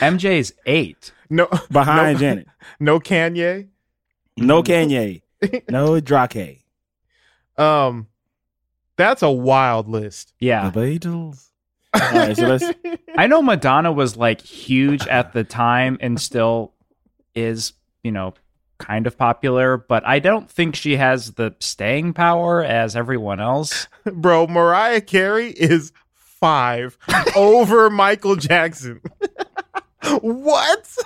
MJ's 0.00 0.52
eight. 0.66 1.12
no, 1.28 1.46
Behind 1.70 2.14
no, 2.14 2.20
Janet. 2.20 2.48
no 2.80 3.00
Kanye. 3.00 3.68
No 4.36 4.62
Kanye. 4.62 5.22
No 5.70 6.00
Drake. 6.00 6.66
Um, 7.56 8.08
that's 8.96 9.22
a 9.22 9.30
wild 9.30 9.88
list. 9.88 10.34
Yeah. 10.38 10.68
The 10.68 10.80
Beatles. 10.80 11.46
All 11.94 12.00
right, 12.12 12.36
so 12.36 12.46
let's 12.46 12.64
I 13.16 13.26
know 13.26 13.40
Madonna 13.40 13.90
was 13.90 14.18
like 14.18 14.42
huge 14.42 15.06
at 15.06 15.32
the 15.32 15.42
time 15.42 15.96
and 16.00 16.20
still 16.20 16.74
is, 17.34 17.72
you 18.04 18.12
know, 18.12 18.34
kind 18.80 19.06
of 19.06 19.16
popular, 19.16 19.76
but 19.76 20.04
I 20.06 20.18
don't 20.18 20.50
think 20.50 20.74
she 20.74 20.96
has 20.96 21.32
the 21.34 21.54
staying 21.60 22.14
power 22.14 22.64
as 22.64 22.96
everyone 22.96 23.38
else. 23.40 23.86
Bro, 24.04 24.48
Mariah 24.48 25.00
Carey 25.02 25.50
is 25.50 25.92
five 26.14 26.98
over 27.36 27.88
Michael 27.90 28.34
Jackson. 28.36 29.00
what? 30.20 30.96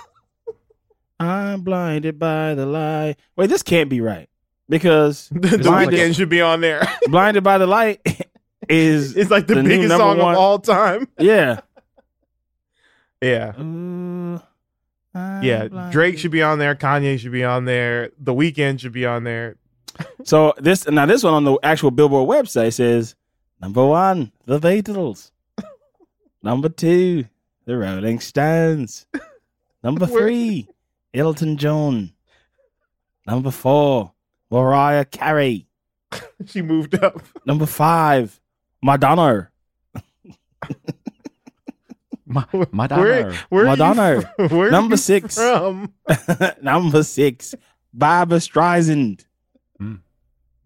I'm 1.19 1.61
blinded 1.61 2.17
by 2.17 2.55
the 2.55 2.65
light. 2.65 3.15
Wait, 3.35 3.47
this 3.47 3.61
can't 3.63 3.89
be 3.89 4.01
right 4.01 4.29
because 4.67 5.29
The, 5.29 5.39
the 5.49 5.57
Weeknd 5.69 6.15
should 6.15 6.29
be 6.29 6.41
on 6.41 6.61
there. 6.61 6.87
blinded 7.07 7.43
by 7.43 7.57
the 7.57 7.67
light 7.67 8.01
is 8.67 9.15
It's 9.15 9.29
like 9.29 9.47
the, 9.47 9.55
The 9.55 9.63
biggest 9.63 9.95
song 9.95 10.17
one- 10.17 10.33
of 10.33 10.39
all 10.39 10.59
time. 10.59 11.07
yeah. 11.19 11.59
Yeah. 13.21 13.59
Ooh, 13.59 14.41
I'm 15.15 15.41
Yeah. 15.43 15.67
blinded. 15.67 15.91
Drake 15.93 16.17
should 16.19 16.31
be 16.31 16.43
on 16.43 16.59
there. 16.59 16.75
Kanye 16.75 17.17
should 17.19 17.31
be 17.31 17.43
on 17.43 17.65
there. 17.65 18.11
The 18.19 18.33
Weeknd 18.33 18.79
should 18.79 18.91
be 18.91 19.05
on 19.05 19.23
there. 19.23 19.55
So 20.23 20.53
this 20.57 20.87
now 20.87 21.05
this 21.05 21.23
one 21.23 21.33
on 21.33 21.45
the 21.45 21.57
actual 21.63 21.89
Billboard 21.91 22.27
website 22.29 22.73
says 22.73 23.15
number 23.61 23.85
one, 23.85 24.31
the 24.45 24.59
Beatles. 24.59 25.31
number 26.43 26.67
two, 26.69 27.25
the 27.65 27.77
Rolling 27.77 28.19
Stones. 28.19 29.05
Number 29.83 30.05
three, 30.05 30.67
Elton 31.13 31.57
John. 31.57 32.11
Number 33.25 33.51
four, 33.51 34.11
Mariah 34.51 35.05
Carey. 35.05 35.67
She 36.45 36.61
moved 36.61 36.95
up. 37.03 37.21
Number 37.45 37.65
five, 37.65 38.39
Madonna. 38.81 39.49
Ma- 42.35 42.65
Madonna. 42.71 43.01
Where, 43.01 43.33
where 43.49 43.65
Madonna. 43.65 44.33
You, 44.37 44.47
where 44.49 44.71
Number 44.77 44.97
six. 44.97 45.35
From? 45.35 45.93
Number 46.61 47.03
six, 47.03 47.55
Barbra 47.93 48.37
Streisand. 48.39 49.25
Hmm. 49.79 49.95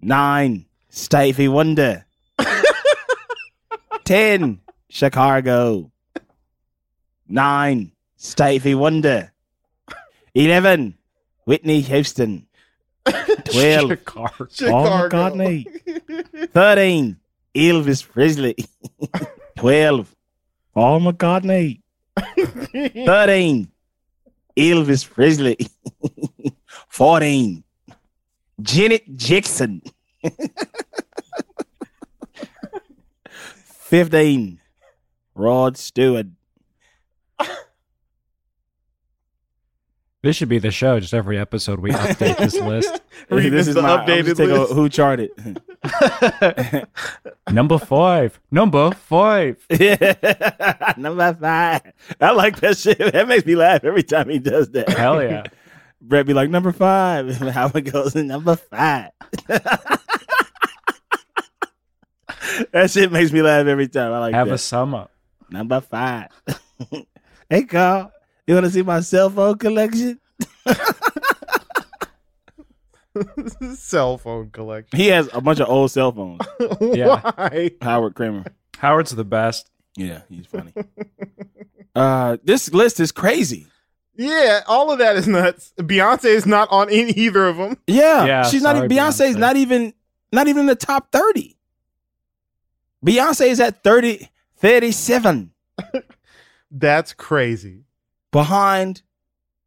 Nine, 0.01 0.65
Stevie 0.89 1.47
Wonder. 1.47 2.05
Ten, 4.05 4.61
Chicago. 4.89 5.91
Nine, 7.27 7.91
Stevie 8.15 8.73
Wonder. 8.73 9.31
Eleven, 10.33 10.97
Whitney 11.45 11.81
Houston. 11.81 12.47
Twelve, 13.45 13.89
Chicago. 13.89 14.47
Paul 14.69 15.09
McCartney. 15.09 16.49
Thirteen, 16.51 17.17
Elvis 17.55 18.07
Presley. 18.07 18.55
Twelve, 19.57 20.15
Paul 20.73 20.99
McCartney. 21.01 21.81
Thirteen, 23.05 23.71
Elvis 24.57 25.09
Presley. 25.09 25.57
Fourteen, 26.89 27.63
Janet 28.61 29.15
Jackson. 29.15 29.81
Fifteen, 33.63 34.59
Rod 35.35 35.77
Stewart. 35.77 36.27
This 40.21 40.35
should 40.35 40.49
be 40.49 40.59
the 40.59 40.69
show. 40.71 40.99
Just 40.99 41.13
every 41.13 41.37
episode 41.37 41.79
we 41.79 41.91
update 41.91 42.37
this 42.37 42.53
list. 42.59 43.01
Read 43.29 43.49
this 43.51 43.67
the 43.67 43.71
is 43.71 43.75
my 43.77 43.97
updated 44.05 44.25
just 44.25 44.37
taking 44.37 44.55
a 44.55 44.59
list. 44.61 44.73
who 44.73 44.89
charted. 44.89 45.29
Number 47.51 47.77
five. 47.77 48.37
Number 48.51 48.91
five. 48.91 49.65
Number 50.97 51.33
five. 51.39 51.81
I 52.19 52.31
like 52.31 52.59
that 52.59 52.77
shit. 52.77 52.97
That 52.97 53.27
makes 53.29 53.45
me 53.45 53.55
laugh 53.55 53.85
every 53.85 54.03
time 54.03 54.27
he 54.29 54.39
does 54.39 54.69
that. 54.71 54.89
Hell 54.89 55.23
yeah. 55.23 55.43
Brett 56.01 56.25
be 56.25 56.33
like, 56.33 56.49
number 56.49 56.71
five. 56.73 57.37
How 57.37 57.67
it 57.73 57.81
goes 57.81 58.15
in 58.15 58.27
number 58.27 58.55
five. 58.57 59.11
that 62.71 62.89
shit 62.91 63.11
makes 63.11 63.31
me 63.31 63.41
laugh 63.41 63.65
every 63.67 63.87
time. 63.87 64.11
I 64.13 64.19
like 64.19 64.33
Have 64.33 64.47
that. 64.47 64.53
a 64.55 64.57
sum 64.57 64.93
up. 64.95 65.11
number 65.49 65.81
five. 65.81 66.27
hey, 67.49 67.63
Carl, 67.63 68.11
you 68.49 68.55
want 68.55 68.65
to 68.65 68.71
see 68.71 68.81
my 68.81 68.99
cell 69.01 69.29
phone 69.29 69.57
collection? 69.59 70.19
Cell 73.75 74.17
phone 74.17 74.49
collection. 74.49 74.97
He 74.97 75.07
has 75.07 75.29
a 75.33 75.41
bunch 75.41 75.59
of 75.59 75.67
old 75.69 75.91
cell 75.91 76.11
phones. 76.11 76.41
Yeah. 76.81 77.19
Why? 77.21 77.71
Howard 77.81 78.15
Kremer. 78.15 78.45
Howard's 78.77 79.11
the 79.11 79.23
best. 79.25 79.69
Yeah, 79.97 80.21
he's 80.29 80.45
funny. 80.45 80.73
uh, 81.95 82.37
this 82.43 82.71
list 82.73 82.99
is 82.99 83.11
crazy. 83.11 83.67
Yeah, 84.15 84.61
all 84.67 84.91
of 84.91 84.99
that 84.99 85.15
is 85.17 85.27
nuts. 85.27 85.73
Beyonce 85.77 86.25
is 86.25 86.45
not 86.45 86.69
on 86.71 86.89
any, 86.89 87.11
either 87.11 87.47
of 87.47 87.57
them. 87.57 87.77
Yeah, 87.87 88.25
Yeah, 88.25 88.43
she's 88.43 88.61
not 88.61 88.75
sorry, 88.75 88.85
even 88.85 88.97
Beyonce's 88.97 89.35
Beyonce. 89.35 89.39
not 89.39 89.55
even 89.57 89.93
not 90.31 90.47
even 90.47 90.61
in 90.61 90.65
the 90.67 90.75
top 90.75 91.11
30. 91.11 91.57
Beyonce 93.05 93.47
is 93.47 93.59
at 93.59 93.83
30 93.83 94.29
37 94.57 95.51
That's 96.71 97.13
crazy. 97.13 97.83
Behind 98.31 99.01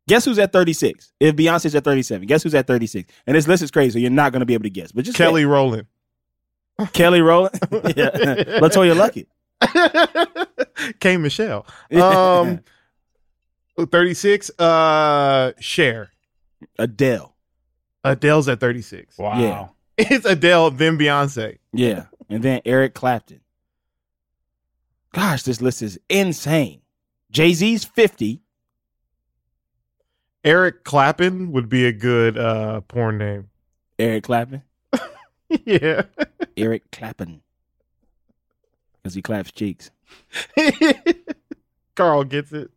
Guess 0.09 0.25
who's 0.25 0.39
at 0.39 0.53
36? 0.53 1.13
If 1.21 1.37
Beyonce's 1.37 1.75
at 1.75 1.85
37, 1.85 2.27
guess 2.27 2.43
who's 2.43 2.55
at 2.55 2.67
36? 2.67 3.13
And 3.27 3.37
this 3.37 3.47
list 3.47 3.63
is 3.63 3.71
crazy, 3.71 3.93
so 3.93 3.99
you're 3.99 4.11
not 4.11 4.33
going 4.33 4.41
to 4.41 4.47
be 4.47 4.55
able 4.55 4.65
to 4.65 4.71
guess. 4.71 4.93
But 4.93 5.05
just 5.05 5.17
Kelly 5.17 5.45
Rowland. 5.45 5.87
Kelly 6.93 7.21
Rowland, 7.21 7.55
yeah, 7.73 8.11
LeToya 8.61 8.97
Luckett. 8.97 9.27
K 11.01 11.17
Michelle. 11.17 11.67
Um 11.95 12.61
36 13.79 14.51
uh 14.59 15.53
Cher. 15.61 16.11
Adele, 16.79 17.35
Adele's 18.05 18.49
at 18.49 18.59
36. 18.61 19.19
Wow. 19.19 19.39
Yeah. 19.39 19.69
It's 19.99 20.25
Adele 20.25 20.71
then 20.73 20.99
Beyonce. 20.99 21.59
yeah, 21.73 22.07
and 22.29 22.43
then 22.43 22.61
Eric 22.65 22.95
Clapton. 22.95 23.41
Gosh, 25.13 25.43
this 25.43 25.61
list 25.61 25.83
is 25.83 26.01
insane. 26.09 26.81
Jay 27.31 27.53
Z's 27.53 27.85
50. 27.85 28.42
Eric 30.45 30.85
Clapton 30.85 31.53
would 31.53 31.69
be 31.69 31.87
a 31.87 31.93
good 31.93 32.37
uh 32.37 32.81
porn 32.83 33.19
name. 33.19 33.49
Eric 33.99 34.25
Clapton. 34.25 34.63
yeah. 35.65 36.03
Eric 36.57 36.91
Clapton. 36.91 37.43
Because 39.03 39.15
he 39.15 39.23
claps 39.23 39.51
cheeks. 39.53 39.91
Carl 41.97 42.25
gets 42.25 42.53
it. 42.53 42.71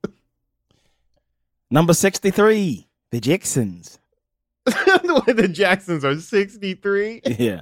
Number 1.72 1.94
63, 1.94 2.88
the 3.12 3.20
Jacksons. 3.20 4.00
the 4.66 5.50
Jacksons 5.52 6.04
are 6.04 6.20
63. 6.20 7.22
Yeah. 7.26 7.62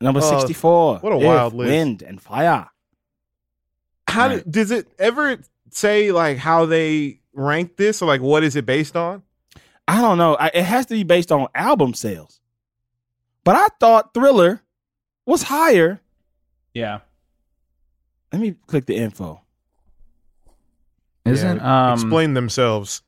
Number 0.00 0.20
Oh, 0.22 0.38
64. 0.40 0.98
what 0.98 1.12
a 1.12 1.16
wild 1.18 1.54
list. 1.54 1.68
Wind 1.70 2.02
and 2.02 2.20
fire. 2.20 2.68
How 4.08 4.28
Right. 4.28 4.44
do- 4.44 4.50
does 4.50 4.70
it 4.70 4.88
ever 4.98 5.38
say 5.70 6.12
like 6.12 6.38
how 6.38 6.66
they 6.66 7.17
rank 7.32 7.76
this 7.76 8.02
or 8.02 8.06
like 8.06 8.20
what 8.20 8.42
is 8.44 8.56
it 8.56 8.66
based 8.66 8.96
on? 8.96 9.22
I 9.86 10.00
don't 10.02 10.18
know. 10.18 10.34
I, 10.34 10.48
it 10.48 10.64
has 10.64 10.86
to 10.86 10.94
be 10.94 11.02
based 11.02 11.32
on 11.32 11.46
album 11.54 11.94
sales. 11.94 12.40
But 13.44 13.56
I 13.56 13.68
thought 13.80 14.12
Thriller 14.12 14.62
was 15.24 15.42
higher. 15.44 16.00
Yeah. 16.74 17.00
Let 18.32 18.42
me 18.42 18.54
click 18.66 18.84
the 18.86 18.96
info. 18.96 19.40
Isn't 21.24 21.56
Yeah, 21.58 21.88
um 21.88 21.94
explain 21.94 22.34
themselves? 22.34 23.02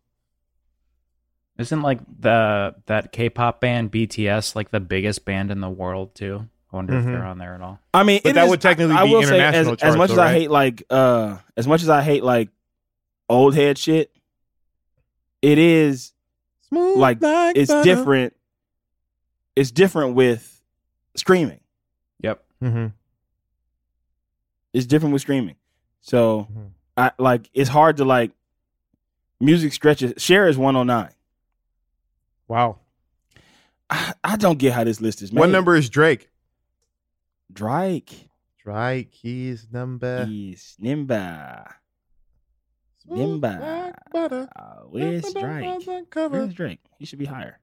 isn't 1.58 1.82
like 1.82 2.00
the 2.20 2.74
that 2.86 3.12
K-pop 3.12 3.60
band 3.60 3.90
BTS 3.92 4.54
like 4.56 4.70
the 4.70 4.80
biggest 4.80 5.24
band 5.26 5.50
in 5.50 5.60
the 5.60 5.68
world 5.68 6.14
too? 6.14 6.48
I 6.72 6.76
wonder 6.76 6.94
if 6.96 7.04
Mhm. 7.04 7.06
they're 7.12 7.24
on 7.24 7.38
there 7.38 7.54
at 7.54 7.60
all. 7.60 7.80
I 7.92 8.02
mean, 8.04 8.20
But 8.22 8.30
it 8.30 8.32
that 8.34 8.44
is- 8.44 8.50
would 8.50 8.60
technically 8.60 8.94
I, 8.94 9.02
I 9.02 9.04
be 9.04 9.10
will 9.12 9.22
say, 9.24 9.40
as, 9.40 9.66
international 9.66 9.76
as 9.82 9.96
much 9.96 10.08
though, 10.08 10.14
as 10.14 10.18
I 10.18 10.24
right? 10.24 10.32
hate 10.40 10.50
like 10.50 10.82
uh 10.88 11.36
as 11.56 11.66
much 11.66 11.82
as 11.82 11.88
I 11.90 12.00
hate 12.02 12.22
like 12.24 12.48
old 13.30 13.54
head 13.54 13.78
shit, 13.78 14.12
it 15.40 15.56
is 15.58 16.12
Smooth 16.68 16.98
like 16.98 17.18
it's 17.22 17.70
butter. 17.70 17.84
different. 17.84 18.34
It's 19.56 19.70
different 19.70 20.14
with 20.14 20.62
streaming. 21.16 21.60
Yep. 22.22 22.44
Mm-hmm. 22.62 22.86
It's 24.72 24.86
different 24.86 25.12
with 25.12 25.22
streaming. 25.22 25.56
So 26.00 26.46
Mhm. 26.52 26.70
I 26.96 27.12
like 27.18 27.48
it's 27.54 27.70
hard 27.70 27.96
to 27.98 28.04
like 28.04 28.32
music 29.40 29.72
stretches. 29.72 30.14
Cher 30.22 30.46
is 30.48 30.56
one 30.58 30.76
oh 30.76 30.82
nine. 30.82 31.12
Wow. 32.48 32.78
I, 33.88 34.14
I 34.22 34.36
don't 34.36 34.58
get 34.58 34.72
how 34.72 34.84
this 34.84 35.00
list 35.00 35.22
is 35.22 35.32
made. 35.32 35.40
What 35.40 35.50
number 35.50 35.74
is 35.74 35.88
Drake? 35.88 36.28
Drake 37.52 38.28
Drake, 38.62 39.12
he's 39.12 39.66
number. 39.72 40.26
is 40.30 40.76
Nimba. 43.08 43.92
Nimba. 44.14 44.48
Uh, 44.56 44.62
where's 44.88 45.32
Drake? 45.32 46.06
Where's 46.14 46.54
Drake? 46.54 46.80
He 46.98 47.06
should 47.06 47.18
be 47.18 47.24
higher. 47.26 47.58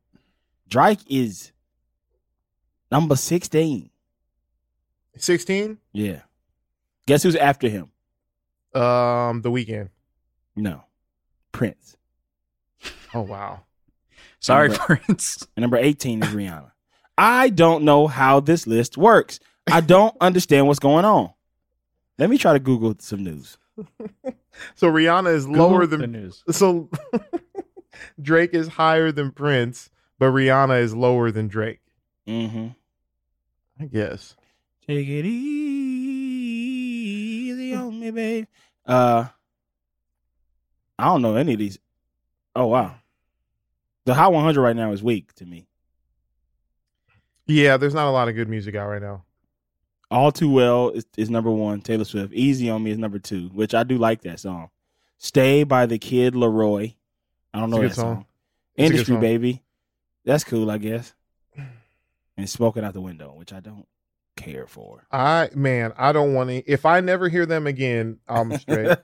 Drake 0.69 0.99
is 1.09 1.51
number 2.91 3.15
sixteen. 3.15 3.89
16? 5.19 5.79
Yeah. 5.93 6.21
Guess 7.07 7.23
who's 7.23 7.35
after 7.35 7.67
him? 7.69 7.89
Um, 8.79 9.41
The 9.41 9.49
Weeknd. 9.49 9.89
No, 10.55 10.83
Prince. 11.51 11.97
Oh 13.15 13.21
wow. 13.21 13.61
Sorry, 14.39 14.67
Number- 14.69 14.83
Prince. 14.97 15.47
And 15.55 15.61
number 15.61 15.77
18 15.77 16.21
is 16.21 16.29
Rihanna. 16.29 16.69
I 17.17 17.49
don't 17.49 17.83
know 17.83 18.05
how 18.05 18.39
this 18.41 18.67
list 18.67 18.95
works. 18.95 19.39
I 19.71 19.81
don't 19.81 20.15
understand 20.21 20.67
what's 20.67 20.77
going 20.79 21.05
on. 21.05 21.31
Let 22.19 22.29
me 22.29 22.37
try 22.37 22.53
to 22.53 22.59
Google 22.59 22.95
some 22.99 23.23
news. 23.23 23.57
So 24.75 24.91
Rihanna 24.91 25.33
is 25.33 25.47
lower 25.47 25.81
Google 25.81 25.87
the 25.87 25.97
than 25.97 26.11
news. 26.13 26.43
so 26.51 26.89
Drake 28.21 28.53
is 28.53 28.67
higher 28.67 29.11
than 29.11 29.31
Prince, 29.31 29.89
but 30.19 30.27
Rihanna 30.31 30.81
is 30.81 30.95
lower 30.95 31.31
than 31.31 31.47
Drake. 31.47 31.81
Mm-hmm. 32.27 32.67
I 33.79 33.85
guess. 33.85 34.35
Take 34.87 35.07
it 35.07 35.25
easy 35.25 36.13
on 37.75 37.99
me, 37.99 38.11
babe. 38.11 38.45
Uh, 38.85 39.25
I 40.97 41.05
don't 41.05 41.21
know 41.21 41.35
any 41.35 41.53
of 41.53 41.59
these. 41.59 41.77
Oh 42.55 42.65
wow, 42.67 42.95
the 44.05 44.13
Hot 44.15 44.33
100 44.33 44.59
right 44.61 44.75
now 44.75 44.91
is 44.93 45.03
weak 45.03 45.33
to 45.35 45.45
me. 45.45 45.67
Yeah, 47.45 47.77
there's 47.77 47.93
not 47.93 48.07
a 48.07 48.11
lot 48.11 48.27
of 48.29 48.35
good 48.35 48.49
music 48.49 48.75
out 48.75 48.87
right 48.87 49.01
now. 49.01 49.23
All 50.09 50.31
Too 50.31 50.49
Well 50.49 50.89
is, 50.91 51.05
is 51.17 51.29
number 51.29 51.51
one. 51.51 51.81
Taylor 51.81 52.05
Swift. 52.05 52.33
Easy 52.33 52.69
on 52.69 52.83
Me 52.83 52.91
is 52.91 52.97
number 52.97 53.19
two, 53.19 53.47
which 53.53 53.73
I 53.73 53.83
do 53.83 53.97
like 53.97 54.21
that 54.21 54.39
song. 54.39 54.69
Stay 55.17 55.63
by 55.63 55.85
the 55.85 55.97
Kid 55.97 56.33
LAROI. 56.33 56.95
I 57.53 57.59
don't 57.59 57.69
It's 57.69 57.73
a 57.73 57.75
know 57.75 57.81
good 57.81 57.91
that 57.91 57.95
song. 57.95 58.15
song. 58.15 58.25
It's 58.75 58.77
a 58.77 58.81
good 58.81 58.85
Industry 58.93 59.13
song. 59.15 59.21
Baby. 59.21 59.63
That's 60.25 60.43
cool, 60.43 60.69
I 60.71 60.77
guess. 60.77 61.13
And 62.37 62.47
Smoking 62.47 62.83
Out 62.83 62.93
the 62.93 63.01
Window, 63.01 63.33
which 63.35 63.51
I 63.51 63.59
don't 63.59 63.87
care 64.35 64.67
for. 64.67 65.07
I 65.11 65.49
man, 65.55 65.91
I 65.97 66.11
don't 66.11 66.35
want 66.35 66.51
to. 66.51 66.57
If 66.71 66.85
I 66.85 66.99
never 67.01 67.29
hear 67.29 67.47
them 67.47 67.65
again, 67.65 68.19
I'm 68.27 68.55
straight. 68.59 68.95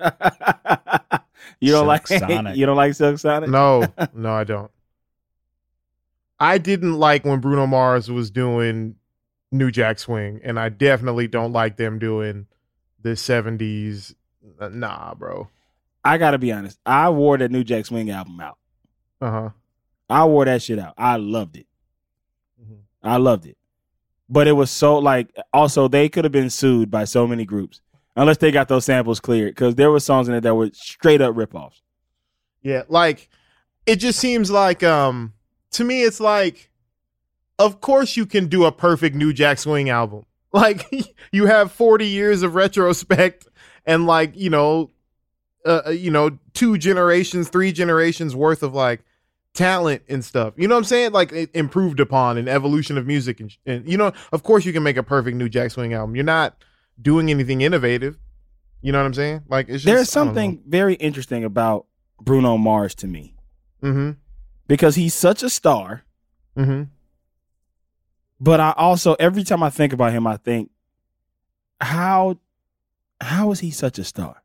you 1.60 1.72
don't 1.72 1.80
Silk 1.80 1.88
like 1.88 2.08
Sonic. 2.08 2.56
you 2.56 2.68
don't 2.68 2.78
like 2.78 2.94
Silk 2.94 3.18
Sonic? 3.18 3.50
no, 3.50 3.86
no, 4.14 4.32
I 4.34 4.44
don't. 4.44 4.70
I 6.40 6.60
didn't 6.60 6.94
like 6.94 7.26
when 7.26 7.40
Bruno 7.40 7.66
Mars 7.66 8.12
was 8.12 8.30
doing 8.30 8.98
New 9.54 9.72
Jack 9.72 10.00
Swing, 10.00 10.42
and 10.44 10.60
I 10.60 10.68
definitely 10.70 11.28
don't 11.28 11.54
like 11.54 11.78
them 11.78 12.00
doing 12.00 12.48
the 13.02 13.12
'70s. 13.16 14.14
Uh, 14.60 14.70
Nah, 14.70 15.14
bro. 15.14 15.48
I 16.04 16.18
gotta 16.18 16.38
be 16.38 16.52
honest. 16.52 16.80
I 16.86 17.10
wore 17.10 17.38
that 17.38 17.52
New 17.52 17.64
Jack 17.64 17.86
Swing 17.86 18.10
album 18.10 18.40
out. 18.42 18.58
Uh 19.22 19.32
huh. 19.32 19.50
I 20.10 20.26
wore 20.26 20.44
that 20.46 20.62
shit 20.62 20.80
out. 20.80 20.94
I 20.98 21.16
loved 21.16 21.56
it. 21.56 21.68
Mhm. 22.62 22.80
I 23.02 23.18
loved 23.18 23.46
it. 23.46 23.58
But 24.30 24.48
it 24.48 24.52
was 24.54 24.70
so 24.72 24.98
like 24.98 25.34
also 25.54 25.88
they 25.88 26.10
could 26.10 26.26
have 26.26 26.32
been 26.32 26.50
sued 26.50 26.92
by 26.92 27.06
so 27.06 27.26
many 27.28 27.46
groups 27.46 27.80
unless 28.16 28.38
they 28.38 28.52
got 28.52 28.68
those 28.68 28.86
samples 28.86 29.20
cleared 29.20 29.52
because 29.56 29.76
there 29.76 29.92
were 29.92 30.00
songs 30.00 30.28
in 30.28 30.34
it 30.34 30.42
that 30.42 30.56
were 30.56 30.70
straight 30.74 31.22
up 31.22 31.36
ripoffs. 31.36 31.82
Yeah, 32.62 32.84
like 32.90 33.30
it 33.86 33.98
just 33.98 34.20
seems 34.20 34.50
like 34.52 34.84
um 34.84 35.34
to 35.72 35.84
me 35.84 36.04
it's 36.04 36.20
like 36.20 36.70
of 37.60 37.82
course 37.82 38.16
you 38.18 38.26
can 38.26 38.48
do 38.48 38.66
a 38.66 38.72
perfect 38.72 39.16
new 39.16 39.34
Jack 39.34 39.58
Swing 39.60 39.90
album. 39.90 40.26
Like 40.54 40.86
you 41.32 41.48
have 41.48 41.72
40 41.72 42.06
years 42.08 42.44
of 42.44 42.54
retrospect 42.54 43.48
and 43.88 44.06
like, 44.06 44.38
you 44.38 44.52
know, 44.52 44.92
uh, 45.66 45.90
you 45.90 46.12
know, 46.12 46.38
two 46.54 46.78
generations, 46.78 47.50
three 47.50 47.72
generations 47.72 48.36
worth 48.36 48.62
of 48.62 48.76
like 48.76 49.04
talent 49.56 50.04
and 50.08 50.24
stuff. 50.24 50.54
You 50.58 50.68
know 50.68 50.76
what 50.76 50.80
I'm 50.80 50.84
saying? 50.86 51.12
Like 51.12 51.32
it 51.32 51.50
improved 51.56 52.00
upon 52.00 52.38
an 52.38 52.48
evolution 52.48 53.00
of 53.00 53.08
music 53.08 53.40
and, 53.40 53.52
and 53.66 53.90
you 53.90 53.98
know, 53.98 54.14
of 54.32 54.44
course 54.44 54.64
you 54.64 54.72
can 54.74 54.84
make 54.84 54.96
a 54.98 55.02
perfect 55.02 55.36
new 55.38 55.50
Jack 55.50 55.72
Swing 55.72 55.94
album. 55.96 56.16
You're 56.16 56.24
not 56.24 56.56
doing 57.02 57.32
anything 57.32 57.62
innovative. 57.62 58.20
You 58.84 58.92
know 58.92 59.00
what 59.00 59.06
I'm 59.08 59.14
saying? 59.16 59.42
Like 59.50 59.70
it's 59.70 59.84
just 59.84 59.86
There's 59.86 60.10
something 60.12 60.62
very 60.68 60.94
interesting 60.96 61.44
about 61.44 61.88
Bruno 62.22 62.58
Mars 62.58 62.94
to 62.96 63.08
me 63.08 63.34
Mhm. 63.82 64.18
because 64.68 64.94
he's 64.94 65.16
such 65.16 65.42
a 65.42 65.50
star, 65.50 66.04
Mhm. 66.56 66.90
But 68.40 68.60
I 68.60 68.74
also 68.78 69.16
every 69.20 69.44
time 69.44 69.64
I 69.64 69.70
think 69.70 69.94
about 69.94 70.12
him, 70.12 70.28
I 70.28 70.38
think 70.38 70.70
how 71.80 72.38
how 73.22 73.52
is 73.52 73.60
he 73.60 73.72
such 73.72 74.00
a 74.00 74.04
star? 74.04 74.42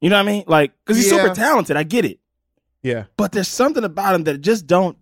You 0.00 0.10
know 0.10 0.16
what 0.16 0.28
I 0.28 0.32
mean? 0.32 0.44
Like 0.46 0.72
because 0.84 0.96
he's 0.98 1.10
Yeah. 1.12 1.22
super 1.22 1.34
talented. 1.34 1.76
I 1.76 1.82
get 1.82 2.04
it. 2.04 2.18
Yeah. 2.82 3.04
but 3.18 3.32
there's 3.32 3.46
something 3.48 3.84
about 3.84 4.14
him 4.14 4.24
that 4.24 4.40
just 4.40 4.66
don't 4.66 4.96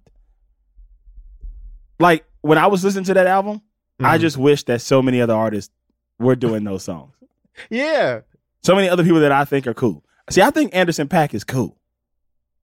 like 2.01 2.25
when 2.41 2.59
I 2.59 2.67
was 2.67 2.83
listening 2.85 3.05
to 3.05 3.15
that 3.15 3.27
album, 3.29 3.63
I 4.01 4.19
Mhm. 4.19 4.21
just 4.21 4.37
wish 4.37 4.65
that 4.65 4.81
so 4.81 5.01
many 5.03 5.21
other 5.21 5.35
artists 5.35 5.73
were 6.19 6.35
doing 6.37 6.65
those 6.65 6.83
songs. 6.85 7.15
Yeah. 7.71 8.21
So 8.63 8.75
many 8.77 8.89
other 8.89 9.03
people 9.05 9.21
that 9.21 9.33
I 9.33 9.45
think 9.45 9.67
are 9.67 9.75
cool. 9.75 10.05
See, 10.31 10.43
I 10.43 10.51
think 10.51 10.75
Anderson 10.75 11.09
.Paak 11.09 11.35
is 11.35 11.43
cool. 11.45 11.77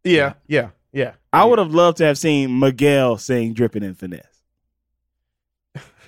Yeah, 0.05 0.34
yeah, 0.47 0.69
yeah. 0.93 1.13
I 1.34 1.43
would 1.45 1.60
have 1.60 1.73
loved 1.73 1.97
to 1.97 2.05
have 2.05 2.17
seen 2.17 2.60
Miguel 2.60 3.17
sing 3.17 3.53
"Dripping 3.53 3.84
in 3.84 3.93
Finesse." 3.95 4.35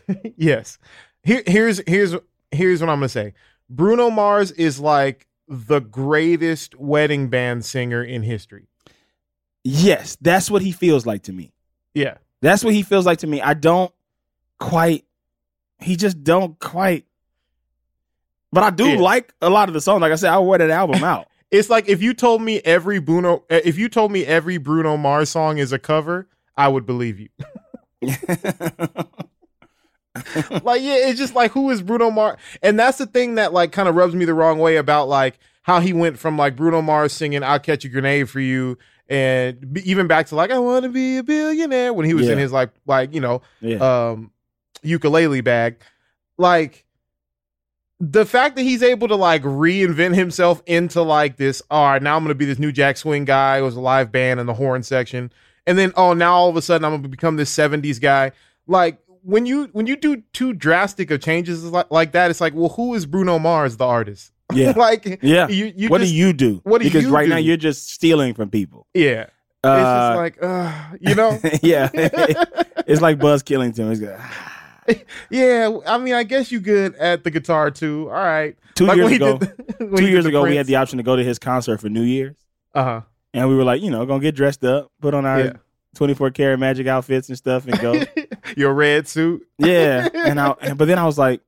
yes. 0.37 0.77
Here, 1.23 1.43
here's 1.45 1.81
here's 1.87 2.15
here's 2.51 2.81
what 2.81 2.89
I'm 2.89 2.97
gonna 2.97 3.09
say. 3.09 3.33
Bruno 3.69 4.09
Mars 4.09 4.51
is 4.51 4.79
like 4.79 5.27
the 5.47 5.79
greatest 5.79 6.75
wedding 6.75 7.29
band 7.29 7.65
singer 7.65 8.03
in 8.03 8.23
history. 8.23 8.67
Yes, 9.63 10.17
that's 10.21 10.49
what 10.49 10.61
he 10.61 10.71
feels 10.71 11.05
like 11.05 11.23
to 11.23 11.33
me. 11.33 11.51
Yeah. 11.93 12.17
That's 12.41 12.63
what 12.63 12.73
he 12.73 12.83
feels 12.83 13.05
like 13.05 13.19
to 13.19 13.27
me. 13.27 13.41
I 13.41 13.53
don't 13.53 13.91
quite. 14.59 15.03
He 15.79 15.95
just 15.95 16.23
don't 16.23 16.57
quite. 16.59 17.05
But 18.51 18.63
I 18.63 18.69
do 18.69 18.87
Yeah. 18.89 18.99
like 18.99 19.33
a 19.41 19.49
lot 19.49 19.67
of 19.67 19.73
the 19.73 19.81
songs. 19.81 20.01
Like 20.01 20.11
I 20.11 20.15
said, 20.15 20.31
I 20.31 20.37
wear 20.39 20.59
that 20.59 20.69
album 20.69 21.03
out. 21.03 21.27
It's 21.51 21.69
like 21.69 21.89
if 21.89 22.01
you 22.01 22.13
told 22.13 22.41
me 22.41 22.59
every 22.59 22.99
Bruno 22.99 23.43
if 23.49 23.77
you 23.77 23.89
told 23.89 24.11
me 24.11 24.25
every 24.25 24.57
Bruno 24.57 24.95
Mars 24.97 25.29
song 25.29 25.57
is 25.57 25.71
a 25.71 25.79
cover, 25.79 26.27
I 26.55 26.67
would 26.67 26.85
believe 26.85 27.19
you. 27.19 27.29
like 30.63 30.81
yeah, 30.81 31.07
it's 31.07 31.19
just 31.19 31.35
like 31.35 31.51
who 31.51 31.69
is 31.69 31.81
Bruno 31.81 32.11
Mars? 32.11 32.37
And 32.61 32.79
that's 32.79 32.97
the 32.97 33.05
thing 33.05 33.35
that 33.35 33.53
like 33.53 33.71
kind 33.71 33.89
of 33.89 33.95
rubs 33.95 34.15
me 34.15 34.25
the 34.25 34.33
wrong 34.33 34.59
way 34.59 34.77
about 34.77 35.07
like 35.07 35.39
how 35.63 35.79
he 35.79 35.93
went 35.93 36.17
from 36.17 36.37
like 36.37 36.55
Bruno 36.55 36.81
Mars 36.81 37.13
singing 37.13 37.43
"I'll 37.43 37.59
catch 37.59 37.85
a 37.85 37.89
grenade 37.89 38.29
for 38.29 38.39
you" 38.39 38.77
and 39.09 39.79
even 39.83 40.07
back 40.07 40.27
to 40.27 40.35
like 40.35 40.51
"I 40.51 40.59
want 40.59 40.83
to 40.83 40.89
be 40.89 41.17
a 41.17 41.23
billionaire" 41.23 41.93
when 41.93 42.05
he 42.05 42.13
was 42.13 42.29
in 42.29 42.37
his 42.37 42.51
like 42.51 42.71
like 42.85 43.13
you 43.13 43.21
know 43.21 43.41
yeah. 43.61 43.77
um 44.09 44.31
ukulele 44.83 45.41
bag 45.41 45.77
like 46.37 46.85
the 47.99 48.25
fact 48.25 48.55
that 48.55 48.61
he's 48.61 48.83
able 48.83 49.07
to 49.07 49.15
like 49.15 49.41
reinvent 49.41 50.15
himself 50.15 50.61
into 50.65 51.01
like 51.01 51.37
this 51.37 51.61
all 51.71 51.91
right 51.91 52.03
now 52.03 52.15
i'm 52.15 52.23
gonna 52.23 52.35
be 52.35 52.45
this 52.45 52.59
new 52.59 52.71
jack 52.71 52.97
swing 52.97 53.25
guy 53.25 53.59
who 53.59 53.65
was 53.65 53.75
a 53.75 53.81
live 53.81 54.11
band 54.11 54.39
in 54.39 54.45
the 54.45 54.53
horn 54.53 54.83
section 54.83 55.31
and 55.65 55.77
then 55.77 55.91
oh 55.95 56.13
now 56.13 56.33
all 56.33 56.49
of 56.49 56.55
a 56.55 56.61
sudden 56.61 56.85
i'm 56.85 56.91
gonna 56.95 57.07
become 57.07 57.35
this 57.37 57.53
70s 57.55 57.99
guy 57.99 58.31
like 58.67 58.99
when 59.27 59.45
you 59.45 59.67
when 59.73 59.85
you 59.87 59.95
do 59.97 60.23
too 60.31 60.53
drastic 60.53 61.11
of 61.11 61.19
changes 61.21 61.63
like, 61.65 61.91
like 61.91 62.13
that 62.13 62.31
it's 62.31 62.39
like 62.39 62.53
well 62.55 62.69
who 62.69 62.93
is 62.95 63.05
bruno 63.05 63.37
mars 63.37 63.75
the 63.77 63.85
artist 63.85 64.31
yeah. 64.53 64.71
like 64.77 65.19
Yeah. 65.21 65.47
you, 65.49 65.73
you 65.75 65.89
what 65.89 65.99
just, 65.99 66.11
do 66.13 66.17
you 66.17 66.31
do? 66.31 66.61
what 66.63 66.79
do 66.81 66.85
because 66.87 67.03
you 67.03 67.11
right 67.13 67.27
now 67.27 67.35
you're 67.37 67.57
just 67.57 67.89
stealing 67.91 68.33
from 68.33 68.49
people. 68.49 68.87
yeah 68.93 69.23
it's 69.23 69.31
Uh, 69.63 70.09
just 70.09 70.15
like 70.23 70.37
uh, 70.41 70.71
you 71.01 71.13
know 71.15 71.37
yeah. 71.61 71.89
it's 72.87 73.01
like 73.01 73.19
Buzz 73.19 73.43
Killington. 73.43 73.91
It's 73.91 74.01
like, 74.87 75.07
yeah 75.29 75.69
i 75.85 75.97
mean 75.97 76.13
i 76.13 76.23
guess 76.23 76.49
you 76.51 76.61
good 76.61 76.95
at 76.95 77.25
the 77.25 77.29
guitar 77.31 77.69
too 77.69 78.07
all 78.09 78.15
right 78.15 78.55
two 78.75 78.85
Like 78.85 78.95
years 78.97 79.11
ago, 79.11 79.37
the- 79.37 79.93
two 79.97 80.07
years 80.07 80.25
ago, 80.25 80.43
we 80.43 80.55
had 80.55 80.67
the 80.67 80.77
option 80.77 80.97
to 80.97 81.03
go 81.03 81.15
to 81.17 81.23
his 81.23 81.37
concert 81.39 81.81
for 81.81 81.89
New 81.89 82.03
Year's, 82.03 82.37
uh-huh 82.73 83.01
and 83.33 83.49
we 83.49 83.55
were 83.55 83.63
like, 83.65 83.81
you 83.81 83.91
know, 83.91 84.05
gonna 84.05 84.21
get 84.21 84.35
dressed 84.35 84.63
up, 84.63 84.91
put 85.01 85.13
on 85.13 85.25
our 85.25 85.39
Yeah. 85.39 85.53
24 85.97 86.31
karat 86.31 86.59
magic 86.59 86.87
outfits 86.87 87.27
and 87.29 87.37
stuff, 87.37 87.67
and 87.67 87.79
go. 87.79 88.01
your 88.57 88.73
red 88.73 89.07
suit. 89.07 89.45
yeah, 89.57 90.07
and 90.13 90.39
I, 90.39 90.53
and, 90.61 90.77
but 90.77 90.85
then 90.87 90.97
I 90.97 91.05
was 91.05 91.17
like, 91.17 91.41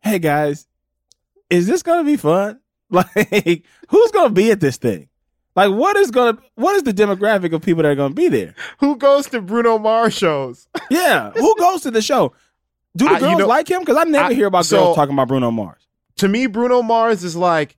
hey 0.00 0.18
guys, 0.18 0.66
is 1.48 1.66
this 1.66 1.82
gonna 1.82 2.04
be 2.04 2.16
fun? 2.16 2.60
Like, 2.92 3.62
who's 3.88 4.10
gonna 4.10 4.30
be 4.30 4.50
at 4.50 4.58
this 4.58 4.76
thing? 4.76 5.08
Like, 5.54 5.70
what 5.72 5.96
is 5.96 6.10
gonna, 6.10 6.38
what 6.56 6.74
is 6.74 6.82
the 6.82 6.92
demographic 6.92 7.52
of 7.52 7.62
people 7.62 7.84
that 7.84 7.88
are 7.90 7.94
gonna 7.94 8.14
be 8.14 8.26
there? 8.28 8.52
Who 8.80 8.96
goes 8.96 9.26
to 9.28 9.40
Bruno 9.40 9.78
Mars 9.78 10.12
shows? 10.12 10.66
Yeah, 10.90 11.30
who 11.30 11.54
goes 11.56 11.82
to 11.82 11.92
the 11.92 12.02
show? 12.02 12.32
Do 12.96 13.04
the 13.04 13.10
I- 13.12 13.14
you 13.14 13.20
girls 13.20 13.38
know- 13.38 13.46
like 13.46 13.68
him? 13.70 13.78
Because 13.80 13.96
I 13.96 14.02
never 14.04 14.30
I- 14.30 14.34
hear 14.34 14.46
about 14.48 14.66
so- 14.66 14.76
girls 14.78 14.96
talking 14.96 15.14
about 15.14 15.28
Bruno 15.28 15.52
Mars. 15.52 15.86
To 16.16 16.26
me, 16.26 16.48
Bruno 16.48 16.82
Mars 16.82 17.22
is 17.22 17.36
like 17.36 17.76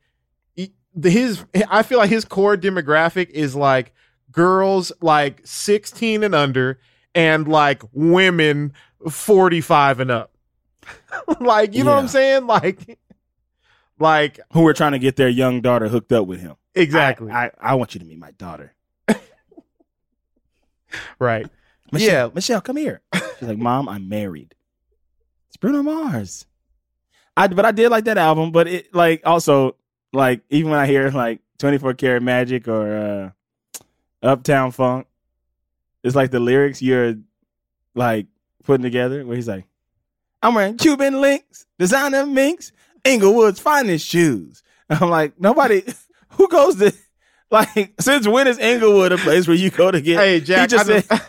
his. 1.02 1.44
I 1.68 1.82
feel 1.82 1.98
like 1.98 2.08
his 2.10 2.24
core 2.24 2.56
demographic 2.56 3.28
is 3.30 3.54
like 3.54 3.92
girls 4.32 4.90
like 5.00 5.40
sixteen 5.44 6.22
and 6.24 6.34
under, 6.34 6.80
and 7.14 7.46
like 7.46 7.82
women 7.92 8.72
forty 9.08 9.60
five 9.60 10.00
and 10.00 10.10
up. 10.10 10.32
like 11.40 11.74
you 11.74 11.84
know 11.84 11.92
what 11.92 12.00
I'm 12.00 12.08
saying? 12.08 12.46
Like, 12.46 12.98
like 13.98 14.40
Who 14.52 14.66
are 14.66 14.72
trying 14.74 14.92
to 14.92 14.98
get 14.98 15.16
their 15.16 15.28
young 15.28 15.60
daughter 15.60 15.88
hooked 15.88 16.12
up 16.12 16.26
with 16.26 16.40
him? 16.40 16.56
exactly 16.74 17.30
I, 17.30 17.46
I, 17.46 17.50
I 17.60 17.74
want 17.74 17.94
you 17.94 18.00
to 18.00 18.06
meet 18.06 18.18
my 18.18 18.30
daughter. 18.32 18.72
right. 21.18 21.46
Michelle, 21.92 22.28
Yeah. 22.28 22.34
Michelle, 22.34 22.60
come 22.62 22.76
here. 22.76 23.02
She's 23.38 23.48
like, 23.48 23.58
Mom, 23.58 23.88
I'm 23.88 24.08
married. 24.08 24.54
It's 25.48 25.56
Bruno 25.58 25.82
Mars. 25.82 26.46
I 27.36 27.46
but 27.48 27.64
I 27.64 27.72
did 27.72 27.90
like 27.90 28.04
that 28.04 28.18
album, 28.18 28.52
but 28.52 28.66
it 28.66 28.94
like 28.94 29.22
also 29.24 29.76
like 30.12 30.42
even 30.50 30.70
when 30.70 30.80
I 30.80 30.86
hear 30.86 31.10
like 31.10 31.40
24 31.58 31.94
Karat 31.94 32.22
Magic 32.22 32.68
or 32.68 32.96
uh 32.96 33.30
Uptown 34.22 34.70
Funk, 34.70 35.06
it's 36.02 36.14
like 36.16 36.30
the 36.30 36.40
lyrics 36.40 36.80
you're 36.82 37.14
like 37.94 38.26
putting 38.64 38.82
together 38.82 39.24
where 39.26 39.36
he's 39.36 39.48
like, 39.48 39.64
I'm 40.42 40.54
wearing 40.54 40.76
Cuban 40.76 41.20
links, 41.20 41.66
designer 41.78 42.26
minks, 42.26 42.72
Inglewood's 43.04 43.60
finest 43.60 44.06
shoes. 44.06 44.62
I'm 44.90 45.10
like, 45.10 45.38
nobody 45.40 45.82
who 46.30 46.48
goes 46.48 46.76
to 46.76 46.92
like 47.50 47.94
since 48.00 48.26
when 48.26 48.46
is 48.48 48.58
Inglewood 48.58 49.12
a 49.12 49.18
place 49.18 49.46
where 49.46 49.56
you 49.56 49.70
go 49.70 49.90
to 49.90 50.00
get 50.00 50.18
Hey 50.18 50.40
Jack, 50.40 50.68
just 50.70 50.88
I 50.88 50.92
done, 50.92 51.02
said- 51.02 51.20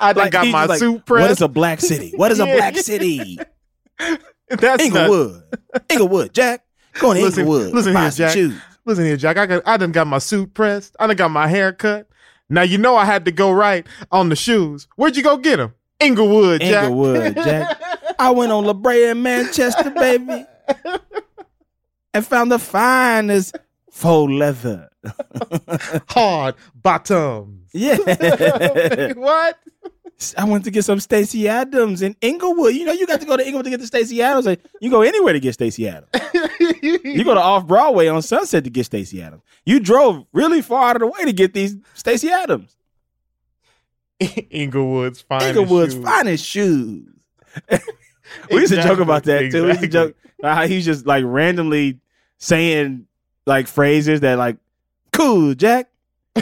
I 0.00 0.12
done 0.12 0.24
like, 0.24 0.32
got 0.32 0.46
my 0.48 0.64
like, 0.66 0.78
suit 0.78 1.04
pressed. 1.04 1.22
What 1.22 1.30
is 1.32 1.40
a 1.40 1.48
black 1.48 1.80
city? 1.80 2.12
What 2.16 2.30
is 2.30 2.38
a 2.40 2.44
black 2.44 2.76
city? 2.76 3.38
That's 3.98 4.22
not, 4.62 4.80
Inglewood. 4.80 5.42
Inglewood, 5.90 6.32
Jack. 6.34 6.64
Go 7.00 7.14
to 7.14 7.20
Listen- 7.20 7.40
Inglewood. 7.40 7.72
listen 7.74 7.96
here, 7.96 8.10
Jack. 8.10 8.32
shoes. 8.32 8.60
Listen 8.84 9.04
here, 9.04 9.16
Jack. 9.16 9.36
I 9.36 9.46
got 9.46 9.62
I 9.66 9.76
done 9.76 9.92
got 9.92 10.06
my 10.06 10.18
suit 10.18 10.54
pressed. 10.54 10.96
I 10.98 11.06
done 11.06 11.16
got 11.16 11.30
my 11.30 11.46
hair 11.48 11.72
cut. 11.72 12.08
Now 12.50 12.62
you 12.62 12.78
know 12.78 12.96
I 12.96 13.04
had 13.04 13.24
to 13.26 13.32
go 13.32 13.50
right 13.52 13.86
on 14.10 14.28
the 14.28 14.36
shoes. 14.36 14.88
Where'd 14.96 15.16
you 15.16 15.22
go 15.22 15.36
get 15.36 15.56
them? 15.56 15.74
Inglewood, 16.00 16.60
Jack. 16.60 16.84
Inglewood, 16.84 17.34
Jack. 17.34 17.80
I 18.18 18.30
went 18.30 18.52
on 18.52 18.64
La 18.64 18.72
Brea 18.72 19.10
in 19.10 19.22
Manchester, 19.22 19.90
baby, 19.90 20.44
and 22.14 22.26
found 22.26 22.50
the 22.50 22.58
finest 22.58 23.56
faux 23.90 24.30
leather. 24.32 24.88
Hard 26.08 26.54
bottoms. 26.74 27.70
yeah. 27.72 27.96
what? 29.14 29.58
I 30.36 30.44
went 30.44 30.64
to 30.64 30.70
get 30.70 30.84
some 30.84 30.98
Stacy 30.98 31.46
Adams 31.46 32.02
in 32.02 32.16
Inglewood. 32.20 32.74
You 32.74 32.84
know, 32.84 32.92
you 32.92 33.06
got 33.06 33.20
to 33.20 33.26
go 33.26 33.36
to 33.36 33.44
Inglewood 33.44 33.64
to 33.66 33.70
get 33.70 33.80
the 33.80 33.86
Stacy 33.86 34.20
Adams. 34.20 34.46
Like, 34.46 34.60
you 34.80 34.90
go 34.90 35.02
anywhere 35.02 35.32
to 35.32 35.40
get 35.40 35.52
Stacy 35.52 35.88
Adams. 35.88 36.10
You 36.80 37.24
go 37.24 37.34
to 37.34 37.40
Off 37.40 37.66
Broadway 37.66 38.08
on 38.08 38.22
Sunset 38.22 38.64
to 38.64 38.70
get 38.70 38.86
Stacy 38.86 39.22
Adams. 39.22 39.42
You 39.64 39.78
drove 39.78 40.26
really 40.32 40.60
far 40.60 40.90
out 40.90 40.96
of 40.96 41.00
the 41.00 41.06
way 41.06 41.24
to 41.24 41.32
get 41.32 41.54
these 41.54 41.76
Stacy 41.94 42.30
Adams. 42.30 42.76
Inglewood's 44.50 45.20
finest 45.20 45.48
Inglewood's 45.56 45.94
shoes. 45.94 46.04
finest 46.04 46.44
shoes. 46.44 47.08
we 48.50 48.60
used 48.60 48.72
to 48.72 48.82
joke 48.82 48.98
about 48.98 49.24
that 49.24 49.52
too. 49.52 49.62
We 49.62 49.68
used 49.68 49.80
to 49.82 49.88
joke 49.88 50.16
about 50.38 50.56
how 50.56 50.66
he's 50.66 50.84
just 50.84 51.06
like 51.06 51.24
randomly 51.24 52.00
saying 52.38 53.06
like 53.46 53.68
phrases 53.68 54.20
that 54.20 54.38
like, 54.38 54.56
cool, 55.12 55.54
Jack. 55.54 55.90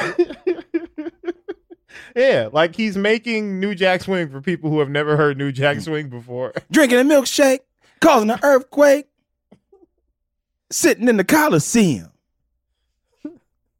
yeah, 2.17 2.49
like 2.53 2.75
he's 2.75 2.97
making 2.97 3.61
New 3.61 3.75
Jack 3.75 4.03
Swing 4.03 4.29
for 4.31 4.41
people 4.41 4.71
who 4.71 4.81
have 4.81 4.89
never 4.89 5.17
heard 5.17 5.37
New 5.39 5.53
Mm. 5.53 5.55
Jack 5.55 5.81
Swing 5.81 6.09
before. 6.09 6.53
Drinking 6.73 6.99
a 6.99 7.03
milkshake, 7.05 7.61
causing 8.01 8.31
an 8.31 8.41
earthquake, 8.43 9.07
sitting 10.71 11.09
in 11.09 11.17
the 11.19 11.25
Coliseum, 11.25 12.11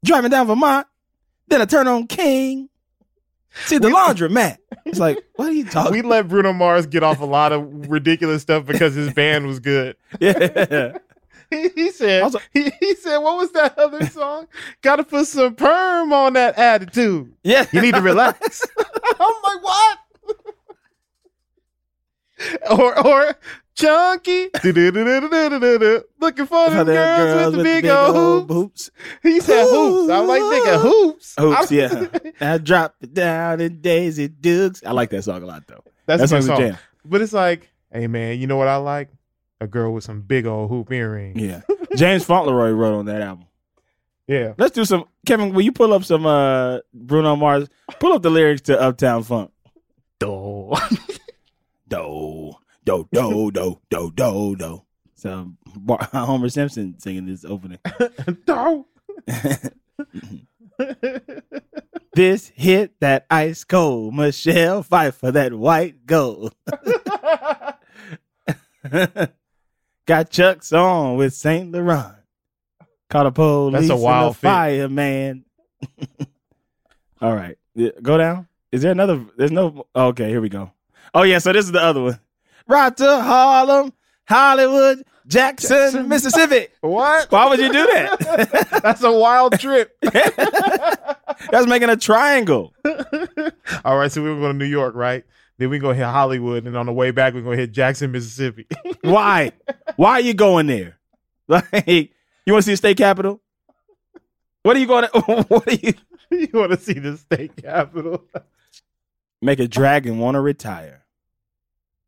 driving 0.05 0.31
down 0.31 0.47
Vermont, 0.47 0.87
then 1.47 1.61
I 1.61 1.65
turn 1.65 1.87
on 1.87 2.07
King, 2.07 2.69
see 3.65 3.77
the 3.77 3.89
laundromat. 3.89 4.57
It's 4.85 4.99
like, 4.99 5.17
what 5.35 5.49
are 5.49 5.53
you 5.53 5.65
talking 5.65 5.91
we 5.91 6.01
let 6.01 6.27
Bruno 6.27 6.53
Mars 6.53 6.85
get 6.85 7.03
off 7.03 7.19
a 7.19 7.25
lot 7.25 7.51
of 7.51 7.67
ridiculous 7.89 8.41
stuff 8.43 8.65
because 8.65 8.93
his 8.93 9.11
band 9.13 9.47
was 9.47 9.59
good. 9.59 9.95
Yeah. 10.19 10.97
He, 11.49 11.69
he 11.75 11.91
said, 11.91 12.23
Also- 12.23 12.39
he, 12.53 12.71
he 12.79 12.95
said, 12.95 13.17
what 13.19 13.37
was 13.37 13.51
that 13.53 13.77
other 13.77 14.05
song? 14.09 14.47
Got 14.81 14.97
to 14.97 15.03
put 15.03 15.27
some 15.27 15.55
perm 15.55 16.11
on 16.13 16.33
that 16.33 16.57
attitude. 16.57 17.33
Yeah. 17.43 17.65
You 17.71 17.81
need 17.81 17.95
to 17.95 18.01
relax. 18.01 18.61
I'm 18.77 19.33
like, 19.43 19.63
what? 19.63 19.97
or 22.69 23.07
or 23.07 23.35
chunky, 23.73 24.49
looking 24.63 26.45
for 26.45 26.69
them 26.69 26.85
girls, 26.85 27.55
with 27.55 27.57
the 27.57 27.63
big, 27.63 27.85
old 27.87 28.47
hoops. 28.49 28.85
hoops. 28.85 28.91
He 29.23 29.39
said 29.39 29.67
hoops. 29.69 30.11
I'm 30.11 30.27
like 30.27 30.41
thinking 30.41 30.79
hoops. 30.79 31.33
Hoops, 31.39 31.71
I'm- 31.71 32.21
yeah. 32.33 32.53
I 32.53 32.57
drop 32.59 32.95
it 33.01 33.13
down 33.13 33.59
in 33.61 33.81
Daisy 33.81 34.27
Dukes. 34.27 34.83
I 34.85 34.91
like 34.91 35.09
that 35.11 35.23
song 35.23 35.41
a 35.41 35.45
lot 35.45 35.65
though. 35.67 35.83
That's, 36.05 36.21
That 36.21 36.25
a 36.31 36.39
good 36.39 36.43
song's 36.43 36.45
a 36.45 36.47
song. 36.47 36.59
jam. 36.59 36.77
But 37.05 37.21
it's 37.21 37.33
like, 37.33 37.69
hey 37.91 38.07
man, 38.07 38.39
you 38.39 38.45
know 38.47 38.57
what 38.57 38.67
I 38.67 38.75
like? 38.77 39.09
A 39.59 39.67
girl 39.67 39.93
with 39.93 40.03
some 40.03 40.21
big 40.21 40.45
old 40.45 40.69
hoop 40.69 40.91
earrings. 40.91 41.41
Yeah. 41.41 41.61
James 41.95 42.23
Fauntleroy 42.23 42.69
wrote 42.71 42.97
on 42.97 43.05
that 43.05 43.21
album. 43.21 43.45
Yeah. 44.27 44.53
Let's 44.57 44.75
do 44.75 44.85
some 44.85 45.05
Kevin, 45.25 45.53
will 45.53 45.61
you 45.63 45.71
pull 45.71 45.93
up 45.93 46.03
some 46.03 46.25
uh 46.25 46.79
Bruno 46.93 47.35
Mars? 47.35 47.67
Pull 47.99 48.13
up 48.13 48.21
the 48.21 48.29
lyrics 48.29 48.61
to 48.63 48.79
Uptown 48.79 49.23
Funk. 49.23 49.51
Do. 50.19 50.73
Do, 51.89 52.53
do, 52.83 53.07
do, 53.13 53.49
do, 53.51 53.79
do, 53.89 54.11
do, 54.13 54.55
do. 54.57 54.81
So 55.15 55.53
Bar- 55.77 56.09
Homer 56.13 56.49
Simpson 56.49 56.99
singing 56.99 57.25
this 57.25 57.45
opening. 57.45 57.79
No. 58.45 58.85
This 62.13 62.51
hit 62.55 62.99
that 62.99 63.25
ice 63.29 63.63
cold. 63.63 64.15
Michelle 64.15 64.83
Pfeiffer 64.83 65.31
that 65.31 65.53
white 65.53 66.05
gold. 66.05 66.53
Got 70.07 70.29
Chucks 70.31 70.71
on 70.71 71.17
with 71.17 71.33
Saint 71.33 71.71
Laurent. 71.71 72.15
Caught 73.09 73.25
a 73.27 73.31
police 73.31 73.73
That's 73.87 73.89
a 73.89 73.95
wild 74.03 74.35
fit. 74.37 74.47
fireman. 74.47 75.45
All 77.21 77.35
right, 77.35 77.57
go 78.01 78.17
down. 78.17 78.47
Is 78.71 78.81
there 78.81 78.91
another? 78.91 79.23
There's 79.37 79.51
no. 79.51 79.85
Oh, 79.93 80.07
okay, 80.07 80.29
here 80.29 80.41
we 80.41 80.49
go. 80.49 80.71
Oh 81.13 81.23
yeah, 81.23 81.39
so 81.39 81.51
this 81.53 81.65
is 81.65 81.71
the 81.71 81.81
other 81.81 82.01
one. 82.01 82.19
Right 82.67 82.95
to 82.97 83.21
Harlem, 83.21 83.93
Hollywood, 84.27 85.03
Jackson, 85.27 86.07
Mississippi. 86.07 86.67
What? 86.81 87.29
Why 87.31 87.49
would 87.49 87.59
you 87.59 87.71
do 87.71 87.85
that? 87.93 88.79
That's 88.83 89.03
a 89.03 89.11
wild 89.11 89.59
trip. 89.59 89.97
That's 90.01 91.67
making 91.67 91.89
a 91.89 91.97
triangle. 91.97 92.73
All 93.83 93.97
right, 93.97 94.11
so 94.11 94.23
we 94.23 94.29
were 94.29 94.39
going 94.39 94.53
to 94.53 94.57
New 94.57 94.65
York, 94.71 94.95
right? 94.95 95.25
Then 95.59 95.69
we 95.71 95.79
go 95.79 95.91
hit 95.91 96.03
Hollywood, 96.05 96.65
and 96.67 96.77
on 96.77 96.85
the 96.85 96.93
way 96.93 97.09
back, 97.11 97.33
we're 97.33 97.41
to 97.41 97.55
hit 97.55 97.71
Jackson, 97.71 98.11
Mississippi. 98.11 98.67
Why? 99.01 99.51
Why 99.95 100.11
are 100.11 100.19
you 100.21 100.33
going 100.33 100.67
there? 100.67 100.97
Like, 101.49 102.11
you 102.45 102.51
want 102.53 102.63
to 102.63 102.67
see 102.67 102.71
the 102.73 102.77
state 102.77 102.97
capitol? 102.97 103.41
What 104.63 104.75
are 104.75 104.79
you 104.79 104.85
going 104.85 105.07
to? 105.13 105.21
What 105.47 105.65
are 105.67 105.73
you? 105.73 105.93
you 106.29 106.49
want 106.53 106.71
to 106.73 106.77
see 106.77 106.93
the 106.99 107.15
state 107.15 107.55
capital? 107.55 108.25
Make 109.41 109.59
a 109.59 109.67
dragon 109.67 110.19
want 110.19 110.35
to 110.35 110.41
retire. 110.41 111.05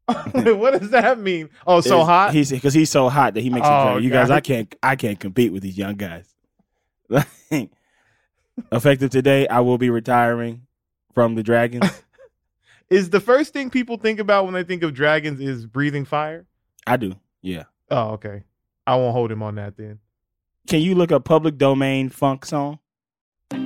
what 0.07 0.77
does 0.79 0.89
that 0.89 1.19
mean? 1.19 1.49
Oh, 1.65 1.79
so 1.79 1.95
It's- 1.95 2.05
hot? 2.07 2.33
He's 2.33 2.51
because 2.51 2.73
he's 2.73 2.89
so 2.91 3.07
hot 3.07 3.33
that 3.35 3.41
he 3.41 3.49
makes. 3.49 3.65
Oh. 3.65 3.95
You 3.97 4.09
guys, 4.09 4.29
I 4.29 4.41
can't. 4.41 4.75
I 4.83 4.97
can't 4.97 5.19
compete 5.19 5.53
with 5.53 5.63
these 5.63 5.77
young 5.77 5.95
guys. 5.95 6.25
Effective 8.71 9.09
today, 9.09 9.47
I 9.47 9.61
will 9.61 9.77
be 9.77 9.89
retiring 9.89 10.63
from 11.13 11.35
the 11.35 11.43
dragons. 11.43 11.89
Is 12.89 13.11
the 13.11 13.19
first 13.19 13.53
thing 13.53 13.69
people 13.69 13.97
think 13.97 14.19
about 14.19 14.45
when 14.45 14.55
they 14.55 14.63
think 14.63 14.81
of 14.81 14.95
dragons 14.95 15.39
is 15.39 15.67
breathing 15.67 16.05
fire? 16.05 16.47
I 16.87 16.97
do. 16.97 17.13
Yeah. 17.41 17.65
Oh, 17.91 18.13
okay. 18.13 18.41
I 18.87 18.95
won't 18.95 19.13
hold 19.13 19.31
him 19.31 19.43
on 19.43 19.53
that 19.55 19.77
then. 19.77 19.99
Can 20.67 20.81
you 20.81 20.95
look 20.95 21.11
up 21.11 21.23
public 21.23 21.59
domain 21.59 22.09
funk 22.09 22.45
song? 22.45 22.79
We 23.51 23.59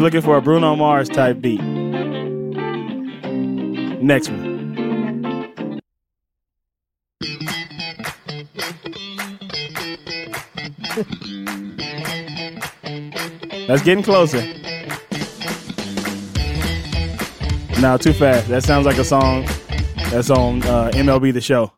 looking 0.00 0.22
for 0.22 0.36
a 0.36 0.42
Bruno 0.42 0.74
Mars 0.74 1.08
type 1.08 1.40
beat. 1.40 1.62
Next 4.02 4.28
one. 4.28 4.50
That's 13.68 13.82
getting 13.82 14.02
closer. 14.02 14.59
No, 17.80 17.96
too 17.96 18.12
fast. 18.12 18.46
That 18.48 18.62
sounds 18.62 18.84
like 18.84 18.98
a 18.98 19.04
song 19.04 19.46
that's 20.10 20.28
on 20.28 20.62
uh, 20.64 20.90
MLB 20.92 21.32
The 21.32 21.40
Show. 21.40 21.72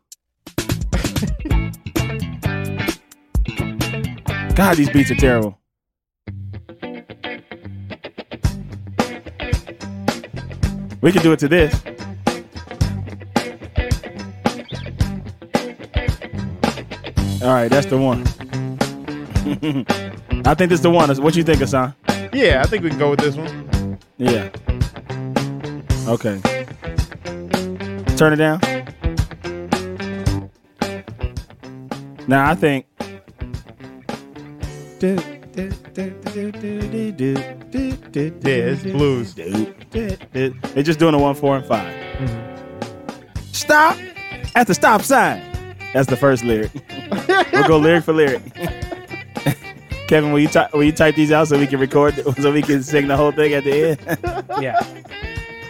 God, 4.53 4.75
these 4.75 4.89
beats 4.89 5.11
are 5.11 5.15
terrible. 5.15 5.57
We 10.99 11.13
could 11.13 11.21
do 11.21 11.31
it 11.31 11.39
to 11.39 11.47
this. 11.47 11.73
All 17.41 17.53
right, 17.53 17.69
that's 17.69 17.87
the 17.87 17.97
one. 17.97 18.23
I 20.45 20.53
think 20.53 20.69
this 20.69 20.79
is 20.79 20.81
the 20.81 20.91
one. 20.91 21.09
What 21.23 21.33
you 21.37 21.43
think, 21.43 21.61
Ahsohn? 21.61 21.95
Yeah, 22.33 22.61
I 22.61 22.67
think 22.67 22.83
we 22.83 22.89
can 22.89 22.99
go 22.99 23.11
with 23.11 23.21
this 23.21 23.37
one. 23.37 23.97
Yeah. 24.17 24.49
Okay. 26.07 26.41
Turn 28.17 28.33
it 28.33 28.37
down. 28.37 28.59
Now 32.27 32.49
I 32.49 32.55
think. 32.55 32.85
Yeah, 38.15 38.39
it's 38.45 38.83
blues. 38.83 39.33
They're 39.35 40.83
just 40.83 40.99
doing 40.99 41.13
a 41.13 41.19
one, 41.19 41.35
four, 41.35 41.57
and 41.57 41.65
5 41.65 43.29
Stop 43.51 43.97
at 44.55 44.67
the 44.67 44.73
stop 44.73 45.01
sign. 45.01 45.41
That's 45.93 46.09
the 46.09 46.17
first 46.17 46.43
lyric. 46.43 46.71
we'll 47.53 47.67
go 47.67 47.77
lyric 47.77 48.03
for 48.03 48.13
lyric. 48.13 48.41
Kevin, 50.07 50.31
will 50.33 50.39
you 50.39 50.47
ty- 50.47 50.69
will 50.73 50.83
you 50.83 50.91
type 50.91 51.15
these 51.15 51.31
out 51.31 51.47
so 51.47 51.57
we 51.57 51.65
can 51.67 51.79
record 51.79 52.15
so 52.41 52.51
we 52.51 52.61
can 52.61 52.83
sing 52.83 53.07
the 53.07 53.15
whole 53.15 53.31
thing 53.31 53.53
at 53.53 53.63
the 53.63 53.91
end? 53.91 54.61
Yeah. 54.61 54.79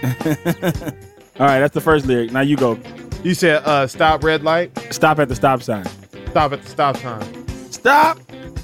All 1.39 1.47
right, 1.47 1.59
that's 1.59 1.73
the 1.73 1.81
first 1.81 2.05
lyric. 2.05 2.31
Now 2.31 2.41
you 2.41 2.57
go. 2.57 2.77
You 3.23 3.33
said 3.33 3.63
uh, 3.63 3.87
stop 3.87 4.23
red 4.23 4.43
light. 4.43 4.77
Stop 4.93 5.19
at 5.19 5.29
the 5.29 5.35
stop 5.35 5.63
sign. 5.63 5.85
Stop 6.29 6.51
at 6.51 6.61
the 6.61 6.69
stop 6.69 6.97
sign. 6.97 7.71
Stop 7.71 8.19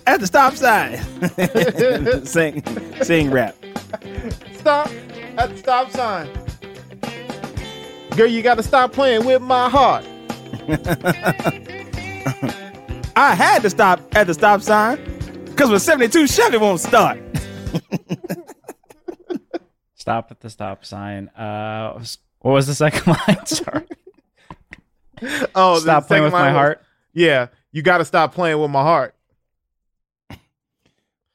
at 0.05 0.19
the 0.19 0.27
stop 0.27 0.55
sign. 0.55 0.97
sing, 2.25 2.61
sing 3.01 3.31
rap. 3.31 3.55
Stop 4.53 4.91
at 5.37 5.49
the 5.49 5.57
stop 5.57 5.91
sign. 5.91 6.29
Girl, 8.17 8.27
you 8.27 8.41
got 8.41 8.55
to 8.55 8.63
stop 8.63 8.91
playing 8.91 9.25
with 9.25 9.41
my 9.41 9.69
heart. 9.69 10.05
I 13.15 13.33
had 13.33 13.61
to 13.61 13.69
stop 13.69 14.01
at 14.13 14.27
the 14.27 14.33
stop 14.33 14.61
sign 14.61 14.99
because 15.45 15.69
with 15.69 15.81
72 15.81 16.27
Chevy 16.27 16.57
won't 16.57 16.81
start. 16.81 17.17
Stop 20.09 20.31
at 20.31 20.39
the 20.39 20.49
stop 20.49 20.83
sign. 20.85 21.27
Uh, 21.29 22.03
what 22.39 22.53
was 22.53 22.65
the 22.65 22.73
second 22.73 23.05
line? 23.27 23.45
Sorry. 23.45 23.85
Oh, 25.53 25.75
the 25.75 25.81
Stop 25.81 26.07
playing 26.07 26.23
with 26.23 26.31
my 26.33 26.47
was- 26.47 26.55
heart. 26.55 26.81
Yeah, 27.13 27.49
you 27.71 27.83
got 27.83 27.99
to 27.99 28.05
stop 28.05 28.33
playing 28.33 28.59
with 28.59 28.71
my 28.71 28.81
heart. 28.81 29.13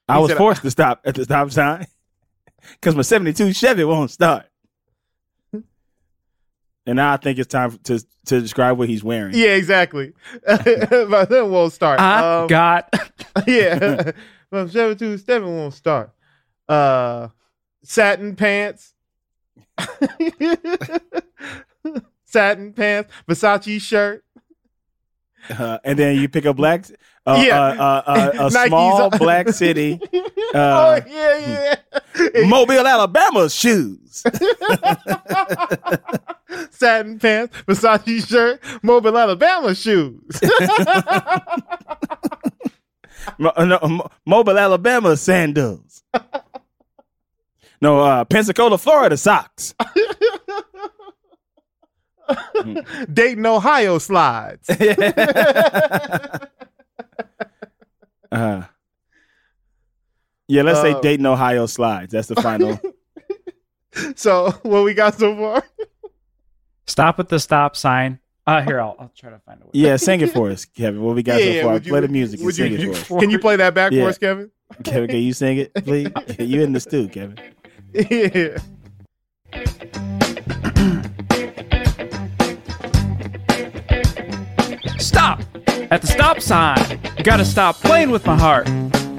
I 0.08 0.16
He 0.16 0.20
was 0.22 0.30
said- 0.30 0.38
forced 0.38 0.62
to 0.62 0.72
stop 0.72 1.02
at 1.04 1.14
the 1.14 1.22
stop 1.22 1.52
sign 1.52 1.86
because 2.72 2.96
my 2.96 3.02
72 3.02 3.52
Chevy 3.52 3.84
won't 3.84 4.10
start. 4.10 4.46
And 5.52 6.96
now 6.96 7.12
I 7.12 7.16
think 7.18 7.38
it's 7.38 7.46
time 7.52 7.78
to 7.84 8.04
to 8.26 8.40
describe 8.40 8.76
what 8.76 8.88
he's 8.88 9.04
wearing. 9.04 9.36
Yeah, 9.36 9.50
exactly. 9.54 10.14
but 10.44 11.28
then 11.30 11.48
won't 11.48 11.72
start. 11.72 12.00
I 12.00 12.40
Um, 12.40 12.46
got. 12.48 12.92
yeah, 13.46 14.10
but 14.50 14.72
seven 14.72 14.98
two 14.98 15.16
seven 15.18 15.48
won't 15.56 15.74
start. 15.74 16.10
Uh, 16.68 17.28
satin 17.84 18.34
pants. 18.34 18.92
satin 22.24 22.72
pants, 22.72 23.12
Versace 23.28 23.80
shirt. 23.80 24.24
Uh, 25.50 25.78
and 25.84 25.98
then 25.98 26.16
you 26.18 26.28
pick 26.28 26.44
a 26.46 26.54
black, 26.54 26.86
uh, 27.26 27.42
Yeah. 27.46 27.60
uh, 27.60 27.74
uh, 27.74 28.02
uh, 28.06 28.46
a 28.46 28.50
small 28.66 29.10
black 29.10 29.50
city, 29.50 30.00
oh 30.54 30.58
uh, 30.58 31.00
yeah, 31.06 31.76
yeah. 32.16 32.46
Mobile, 32.46 32.86
Alabama 32.86 33.50
shoes. 33.50 34.22
satin 36.70 37.18
pants, 37.18 37.54
Versace 37.66 38.26
shirt, 38.26 38.58
Mobile, 38.82 39.18
Alabama 39.18 39.74
shoes. 39.74 40.22
Mo- 43.38 43.52
no, 43.58 43.78
Mo- 43.86 44.10
Mobile, 44.24 44.58
Alabama 44.58 45.14
sandals. 45.16 46.02
No, 47.84 48.00
uh, 48.00 48.24
Pensacola, 48.24 48.78
Florida 48.78 49.14
socks. 49.18 49.74
Dayton, 53.12 53.44
Ohio 53.44 53.98
slides. 53.98 54.70
Uh, 58.32 58.64
yeah, 60.48 60.62
let's 60.62 60.80
say 60.80 60.92
Uh, 60.92 61.00
Dayton, 61.00 61.24
Ohio 61.26 61.66
slides. 61.66 62.10
That's 62.12 62.26
the 62.26 62.34
final. 62.34 62.80
so 64.16 64.50
what 64.64 64.82
we 64.82 64.92
got 64.92 65.14
so 65.14 65.36
far? 65.36 65.62
Stop 66.88 67.20
at 67.20 67.28
the 67.28 67.38
stop 67.38 67.76
sign. 67.76 68.18
Uh, 68.44 68.60
here, 68.62 68.80
I'll, 68.80 68.96
I'll 68.98 69.12
try 69.16 69.30
to 69.30 69.38
find 69.38 69.60
a 69.62 69.66
way. 69.66 69.70
yeah, 69.74 69.94
sing 69.96 70.20
it 70.20 70.32
for 70.32 70.50
us, 70.50 70.64
Kevin. 70.64 71.00
What 71.02 71.14
we 71.14 71.22
got 71.22 71.38
so 71.38 71.62
far? 71.62 71.72
would 71.74 71.86
you- 71.86 71.92
Play 71.92 72.00
the 72.00 72.08
music 72.08 72.40
and 72.40 72.46
would 72.46 72.54
sing 72.56 72.72
you- 72.72 72.90
it 72.90 72.96
for 72.96 73.18
us. 73.18 73.20
Can 73.22 73.30
you 73.30 73.38
play 73.38 73.54
that 73.54 73.72
back 73.72 73.92
Yeah. 73.92 74.02
for 74.02 74.08
us, 74.08 74.18
Kevin? 74.18 74.50
Kevin, 74.82 75.08
can 75.10 75.18
you 75.22 75.32
sing 75.32 75.58
it, 75.58 75.72
please? 75.74 76.08
you 76.40 76.62
in 76.62 76.72
the 76.72 76.80
stew, 76.80 77.06
Kevin. 77.08 77.38
Yeah. 77.94 78.58
Stop 84.98 85.40
at 85.92 86.00
the 86.00 86.08
stop 86.08 86.40
sign. 86.40 86.98
You 87.16 87.22
gotta 87.22 87.44
stop 87.44 87.76
playing 87.76 88.10
with 88.10 88.26
my 88.26 88.36
heart. 88.36 88.68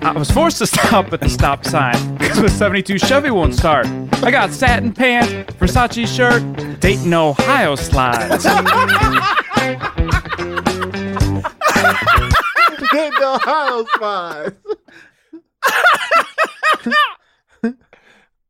I 0.01 0.11
was 0.11 0.29
forced 0.29 0.57
to 0.57 0.67
stop 0.67 1.13
at 1.13 1.21
the 1.21 1.29
stop 1.29 1.63
sign 1.63 2.17
because 2.17 2.41
my 2.41 2.47
72 2.47 2.99
Chevy 2.99 3.31
won't 3.31 3.55
start. 3.55 3.88
I 4.21 4.29
got 4.29 4.51
satin 4.51 4.91
pants, 4.91 5.31
Versace 5.53 6.05
shirt, 6.05 6.43
Dayton, 6.81 7.13
Ohio 7.13 7.75
slides. 7.75 8.43
Dayton, 12.91 13.23
Ohio 13.23 13.85
slides. 13.95 14.55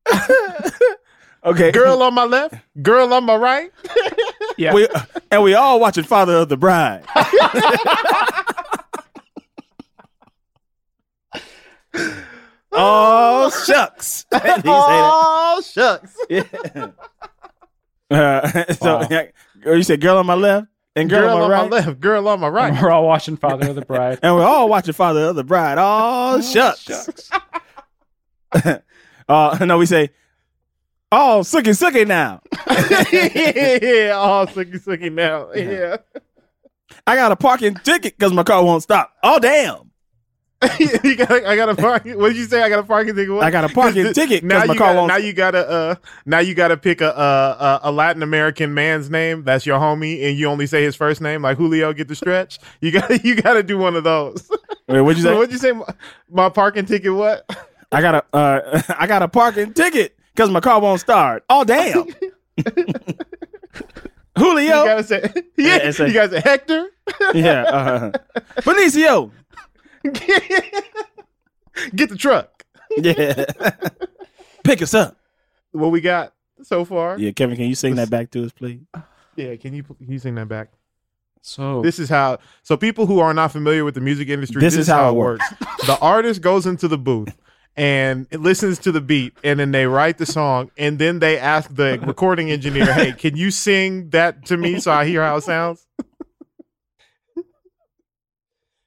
Okay, 1.45 1.71
Girl 1.71 2.01
on 2.01 2.15
my 2.15 2.23
left, 2.23 2.55
girl 2.81 3.13
on 3.13 3.23
my 3.25 3.35
right. 3.35 3.71
Yeah. 4.57 4.73
We, 4.73 4.87
and 5.31 5.43
we 5.43 5.53
all 5.53 5.79
watching 5.81 6.05
Father 6.05 6.33
of 6.37 6.47
the 6.49 6.55
Bride. 6.57 7.03
oh 12.71 13.49
shucks! 13.65 14.25
He 14.31 14.37
say 14.39 14.43
that. 14.45 14.61
Oh 14.63 15.61
shucks. 15.73 16.17
Uh, 18.11 18.73
so 18.73 18.97
Wow. 18.99 19.07
yeah, 19.09 19.25
you 19.65 19.83
said 19.83 19.99
girl 20.01 20.17
on 20.17 20.25
my 20.25 20.35
left 20.35 20.67
and 20.95 21.09
girl, 21.09 21.21
Girl 21.21 21.35
on 21.37 21.41
on 21.43 21.49
my 21.49 21.63
my 21.63 21.67
left, 21.85 21.99
girl 21.99 22.27
on 22.27 22.39
my 22.39 22.47
right. 22.49 22.81
We're 22.81 22.91
all 22.91 23.05
watching 23.07 23.35
Father 23.37 23.69
of 23.69 23.75
the 23.75 23.83
Bride. 23.85 24.19
and 24.21 24.35
we're 24.35 24.45
all 24.45 24.69
watching 24.69 24.93
Father 24.93 25.21
of 25.25 25.35
the 25.35 25.43
Bride. 25.43 25.77
Oh 25.79 26.39
shucks! 26.41 27.29
Uh, 29.27 29.57
no, 29.65 29.77
we 29.77 29.85
say, 29.85 30.09
oh 31.11 31.41
sookie 31.43 31.75
sookie 31.75 32.07
now. 32.07 32.41
yeah, 32.67 34.13
oh 34.15 34.45
sucky 34.47 34.79
sucky 34.83 35.11
now. 35.11 35.51
Yeah. 35.53 35.97
I 37.07 37.15
got 37.15 37.31
a 37.31 37.35
parking 37.35 37.75
ticket 37.75 38.17
because 38.17 38.33
my 38.33 38.43
car 38.43 38.63
won't 38.63 38.83
stop. 38.83 39.11
Oh 39.23 39.39
damn! 39.39 39.91
you 41.03 41.15
got 41.15 41.31
I 41.31 41.55
got 41.55 41.69
a 41.69 41.75
parking 41.75 42.17
what 42.17 42.29
did 42.29 42.37
you 42.37 42.45
say? 42.45 42.61
I 42.61 42.69
got 42.69 42.79
a 42.79 42.83
parking 42.83 43.13
ticket. 43.15 43.33
What? 43.33 43.43
I 43.43 43.51
got 43.51 43.69
a 43.69 43.69
parking 43.69 44.13
ticket 44.13 44.43
Now 44.43 44.65
my 44.65 44.73
you 44.73 44.79
car 44.79 44.87
gotta, 44.87 44.97
won't- 44.99 45.07
now 45.09 45.17
you 45.17 45.33
gotta 45.33 45.69
uh 45.69 45.95
now 46.25 46.39
you 46.39 46.55
gotta 46.55 46.77
pick 46.77 47.01
a, 47.01 47.09
a 47.09 47.79
a 47.83 47.91
Latin 47.91 48.23
American 48.23 48.73
man's 48.73 49.09
name 49.09 49.43
that's 49.43 49.65
your 49.65 49.79
homie 49.79 50.23
and 50.27 50.37
you 50.39 50.47
only 50.47 50.65
say 50.65 50.83
his 50.83 50.95
first 50.95 51.21
name 51.21 51.41
like 51.41 51.57
Julio 51.57 51.93
get 51.93 52.07
the 52.07 52.15
stretch. 52.15 52.59
You 52.81 52.91
got 52.91 53.23
you 53.23 53.35
gotta 53.35 53.61
do 53.63 53.77
one 53.77 53.95
of 53.95 54.03
those. 54.05 54.49
Wait, 54.87 55.01
what'd 55.01 55.17
you 55.17 55.23
so 55.23 55.31
say? 55.31 55.35
what'd 55.35 55.51
you 55.51 55.57
say? 55.59 55.71
My, 55.73 55.85
my 56.29 56.49
parking 56.49 56.85
ticket 56.85 57.13
what? 57.13 57.45
I 57.95 58.01
got 58.01 58.15
a 58.15 58.25
uh, 58.35 58.81
I 58.99 59.07
got 59.07 59.21
a 59.23 59.27
parking 59.27 59.73
ticket 59.73 60.17
because 60.33 60.49
my 60.49 60.59
car 60.59 60.79
won't 60.81 60.99
start. 60.99 61.43
Oh 61.49 61.63
damn! 61.63 62.05
Julio, 64.37 64.79
You 64.81 64.85
gotta 64.85 65.03
say 65.03 65.21
yeah, 65.57 65.77
it's 65.77 65.99
a- 65.99 66.07
you 66.07 66.13
gotta 66.13 66.33
say 66.33 66.41
Hector. 66.41 66.89
yeah, 67.33 67.63
uh, 67.63 68.11
Benicio, 68.61 69.31
Get 71.95 72.09
the 72.09 72.15
truck. 72.17 72.63
yeah, 72.97 73.45
pick 74.63 74.81
us 74.81 74.93
up. 74.93 75.17
What 75.71 75.91
we 75.91 76.01
got 76.01 76.33
so 76.63 76.83
far? 76.85 77.17
Yeah, 77.19 77.31
Kevin, 77.31 77.55
can 77.55 77.65
you 77.67 77.75
sing 77.75 77.95
that 77.95 78.09
back 78.09 78.31
to 78.31 78.45
us, 78.45 78.51
please? 78.51 78.81
Yeah, 79.37 79.57
can 79.57 79.73
you 79.73 79.83
can 79.83 80.09
you 80.09 80.17
sing 80.17 80.35
that 80.35 80.47
back? 80.47 80.69
So 81.41 81.81
This 81.81 81.99
is 81.99 82.07
how. 82.07 82.37
So 82.63 82.77
people 82.77 83.05
who 83.05 83.19
are 83.19 83.33
not 83.33 83.51
familiar 83.51 83.83
with 83.83 83.93
the 83.95 83.99
music 83.99 84.29
industry, 84.29 84.61
This 84.61 84.75
this, 84.75 84.79
is 84.83 84.87
is 84.87 84.93
how 84.93 84.97
how 85.03 85.09
it 85.09 85.11
it 85.11 85.15
works. 85.17 85.49
the 85.87 85.97
artist 85.99 86.39
goes 86.41 86.65
into 86.65 86.87
the 86.87 86.97
booth 86.97 87.35
and 87.77 88.27
it 88.31 88.39
listens 88.39 88.79
to 88.79 88.91
the 88.91 89.01
beat, 89.01 89.33
and 89.43 89.59
then 89.59 89.71
they 89.71 89.85
write 89.85 90.17
the 90.17 90.25
song, 90.25 90.71
and 90.77 90.97
then 90.97 91.19
they 91.19 91.37
ask 91.37 91.73
the 91.73 91.99
recording 92.05 92.49
engineer, 92.49 92.93
"Hey, 92.93 93.11
can 93.11 93.35
you 93.35 93.51
sing 93.51 94.09
that 94.11 94.45
to 94.45 94.57
me 94.57 94.79
so 94.79 94.91
I 94.91 95.05
hear 95.05 95.21
how 95.21 95.37
it 95.37 95.41
sounds?" 95.41 95.85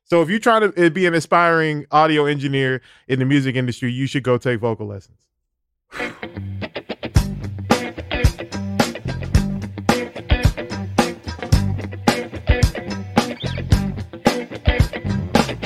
so 0.04 0.22
if 0.22 0.30
you're 0.30 0.38
trying 0.38 0.72
to 0.72 0.80
eh, 0.80 0.88
be 0.88 1.06
an 1.06 1.14
aspiring 1.14 1.86
audio 1.90 2.24
engineer 2.24 2.80
in 3.06 3.18
the 3.18 3.26
music 3.26 3.56
industry, 3.56 3.92
you 3.92 4.06
should 4.06 4.22
go 4.22 4.38
take 4.38 4.60
vocal 4.60 4.86
lessons. 4.86 5.18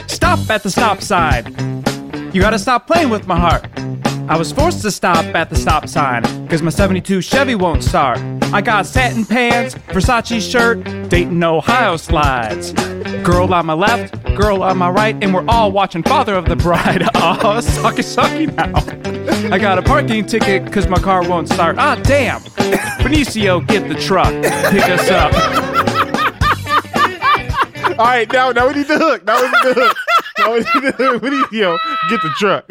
Stop 0.08 0.50
at 0.50 0.62
the 0.62 0.70
stop 0.70 1.00
sign. 1.02 1.91
You 2.33 2.40
gotta 2.40 2.59
stop 2.59 2.87
playing 2.87 3.11
with 3.11 3.27
my 3.27 3.38
heart. 3.38 3.66
I 4.27 4.38
was 4.38 4.53
forced 4.53 4.81
to 4.83 4.90
stop 4.90 5.23
at 5.35 5.51
the 5.51 5.57
stop 5.57 5.87
sign 5.87 6.23
because 6.45 6.62
my 6.62 6.71
72 6.71 7.21
Chevy 7.21 7.55
won't 7.55 7.85
start. 7.85 8.18
I 8.55 8.62
got 8.62 8.87
satin 8.87 9.27
pants, 9.27 9.75
Versace 9.88 10.40
shirt, 10.40 10.83
Dayton, 11.11 11.45
Ohio 11.45 11.99
slides. 11.99 12.73
Girl 13.23 13.53
on 13.53 13.66
my 13.66 13.75
left, 13.75 14.14
girl 14.35 14.62
on 14.62 14.79
my 14.79 14.88
right, 14.88 15.14
and 15.23 15.35
we're 15.35 15.47
all 15.47 15.73
watching 15.73 16.03
Father 16.03 16.35
of 16.35 16.47
the 16.47 16.57
Bride. 16.57 17.03
Oh, 17.14 17.61
sucky 17.61 18.03
sucky 18.03 18.53
now. 18.55 19.53
I 19.55 19.59
got 19.59 19.79
a 19.79 19.83
parking 19.83 20.25
ticket 20.25 20.64
because 20.64 20.88
my 20.88 20.99
car 20.99 21.29
won't 21.29 21.49
start. 21.49 21.77
Ah, 21.79 21.97
damn. 22.03 22.40
Benicio, 23.01 23.66
get 23.66 23.88
the 23.88 23.95
truck. 23.95 24.33
Pick 24.71 24.85
us 24.88 25.11
up. 25.11 25.33
All 27.99 28.07
right, 28.07 28.33
now 28.33 28.53
now 28.53 28.68
we 28.68 28.75
need 28.75 28.88
the 28.88 28.99
hook. 28.99 29.25
Now 29.25 29.37
we 29.37 29.49
need 29.49 29.75
the 29.75 29.75
hook. 29.75 29.97
Now 30.42 30.52
we 30.52 30.59
need 30.59 30.83
the 30.83 30.92
hook. 30.96 31.22
We 31.22 31.31
need 31.31 31.44
yo 31.52 31.76
get 32.09 32.20
the 32.22 32.31
truck. 32.38 32.68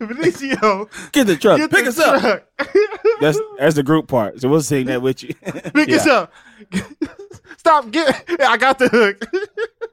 Benicio, 0.00 0.88
Get 1.12 1.26
the 1.26 1.36
truck, 1.36 1.58
get 1.58 1.70
pick 1.70 1.84
the 1.84 1.90
us 1.90 1.98
up. 1.98 2.20
truck. 2.20 2.44
That's 3.20 3.38
that's 3.58 3.74
the 3.76 3.82
group 3.82 4.08
part. 4.08 4.40
So 4.40 4.48
we'll 4.48 4.60
sing 4.62 4.86
that 4.86 5.02
with 5.02 5.22
you. 5.22 5.34
Pick 5.74 5.90
us 5.90 6.06
up. 6.06 6.32
Stop. 7.56 7.90
Get. 7.90 8.24
I 8.40 8.56
got 8.56 8.78
the 8.78 8.88
hook. 8.88 9.24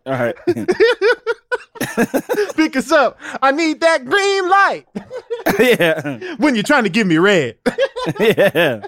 All 0.05 0.13
right. 0.13 0.35
Pick 2.55 2.75
us 2.75 2.91
up. 2.91 3.19
I 3.41 3.51
need 3.51 3.79
that 3.81 4.05
green 4.05 4.47
light 4.49 4.85
yeah. 5.79 6.35
when 6.37 6.55
you're 6.55 6.63
trying 6.63 6.83
to 6.83 6.89
give 6.89 7.07
me 7.07 7.17
red. 7.17 7.57
Yeah. 8.19 8.85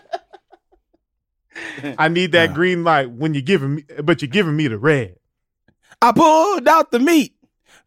I 1.98 2.08
need 2.08 2.32
that 2.34 2.54
green 2.54 2.84
light 2.84 3.10
when 3.12 3.34
you're 3.34 3.42
giving 3.42 3.76
me, 3.76 3.84
but 4.04 4.22
you're 4.22 4.30
giving 4.30 4.56
me 4.56 4.68
the 4.68 4.78
red. 4.78 5.16
I 6.02 6.12
pulled 6.12 6.68
out 6.68 6.92
the 6.92 7.00
meat, 7.00 7.36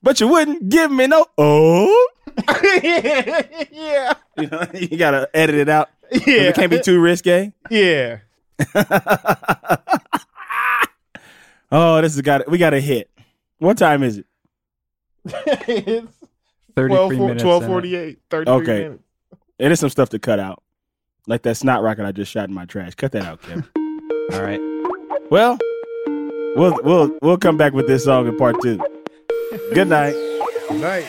but 0.03 0.21
you 0.21 0.29
wouldn't 0.29 0.69
give 0.69 0.91
me 0.91 1.07
no. 1.07 1.27
Oh. 1.37 2.09
yeah. 2.83 4.15
You 4.37 4.47
know, 4.47 4.67
you 4.75 4.97
gotta 4.97 5.29
edit 5.35 5.57
it 5.57 5.69
out. 5.69 5.89
Yeah. 6.11 6.49
It 6.49 6.55
can't 6.55 6.71
be 6.71 6.81
too 6.81 7.01
risque. 7.01 7.53
Yeah. 7.71 8.19
Oh, 11.71 12.01
this 12.01 12.15
has 12.15 12.23
got 12.23 12.49
we 12.49 12.59
got 12.59 12.73
a 12.75 12.81
hit. 12.81 13.11
What 13.59 13.77
time 13.77 14.03
is 14.03 14.19
it? 14.19 14.27
it's 15.27 16.17
33 16.75 16.89
12, 16.89 17.13
minutes. 17.13 17.43
12 17.43 17.63
in 17.63 17.69
it. 17.69 17.73
48, 17.73 18.19
33 18.31 18.55
Okay. 18.55 18.83
minutes. 18.85 19.03
It 19.59 19.73
is 19.73 19.81
some 19.81 19.91
stuff 19.91 20.09
to 20.11 20.19
cut 20.19 20.41
out. 20.41 20.63
Like 21.29 21.43
that 21.43 21.59
snot 21.59 21.83
rocket 21.83 22.07
I 22.07 22.13
just 22.13 22.33
shot 22.33 22.49
in 22.49 22.55
my 22.55 22.65
trash. 22.65 22.95
Cut 22.95 23.13
that 23.13 23.25
out, 23.25 23.43
Kevin. 23.43 23.65
All 24.33 24.43
right. 24.43 24.61
well, 25.31 25.59
we'll 26.57 26.79
we'll 26.83 27.19
we'll 27.21 27.37
come 27.37 27.59
back 27.59 27.75
with 27.75 27.87
this 27.87 28.05
song 28.05 28.27
in 28.27 28.37
part 28.37 28.57
two. 28.63 28.79
Good 29.75 29.89
night. 29.89 30.15
Good 30.69 30.81
night. 30.81 31.05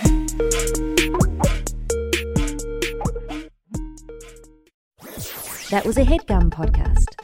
That 5.70 5.84
was 5.86 5.98
a 5.98 6.04
headgum 6.04 6.50
podcast. 6.50 7.19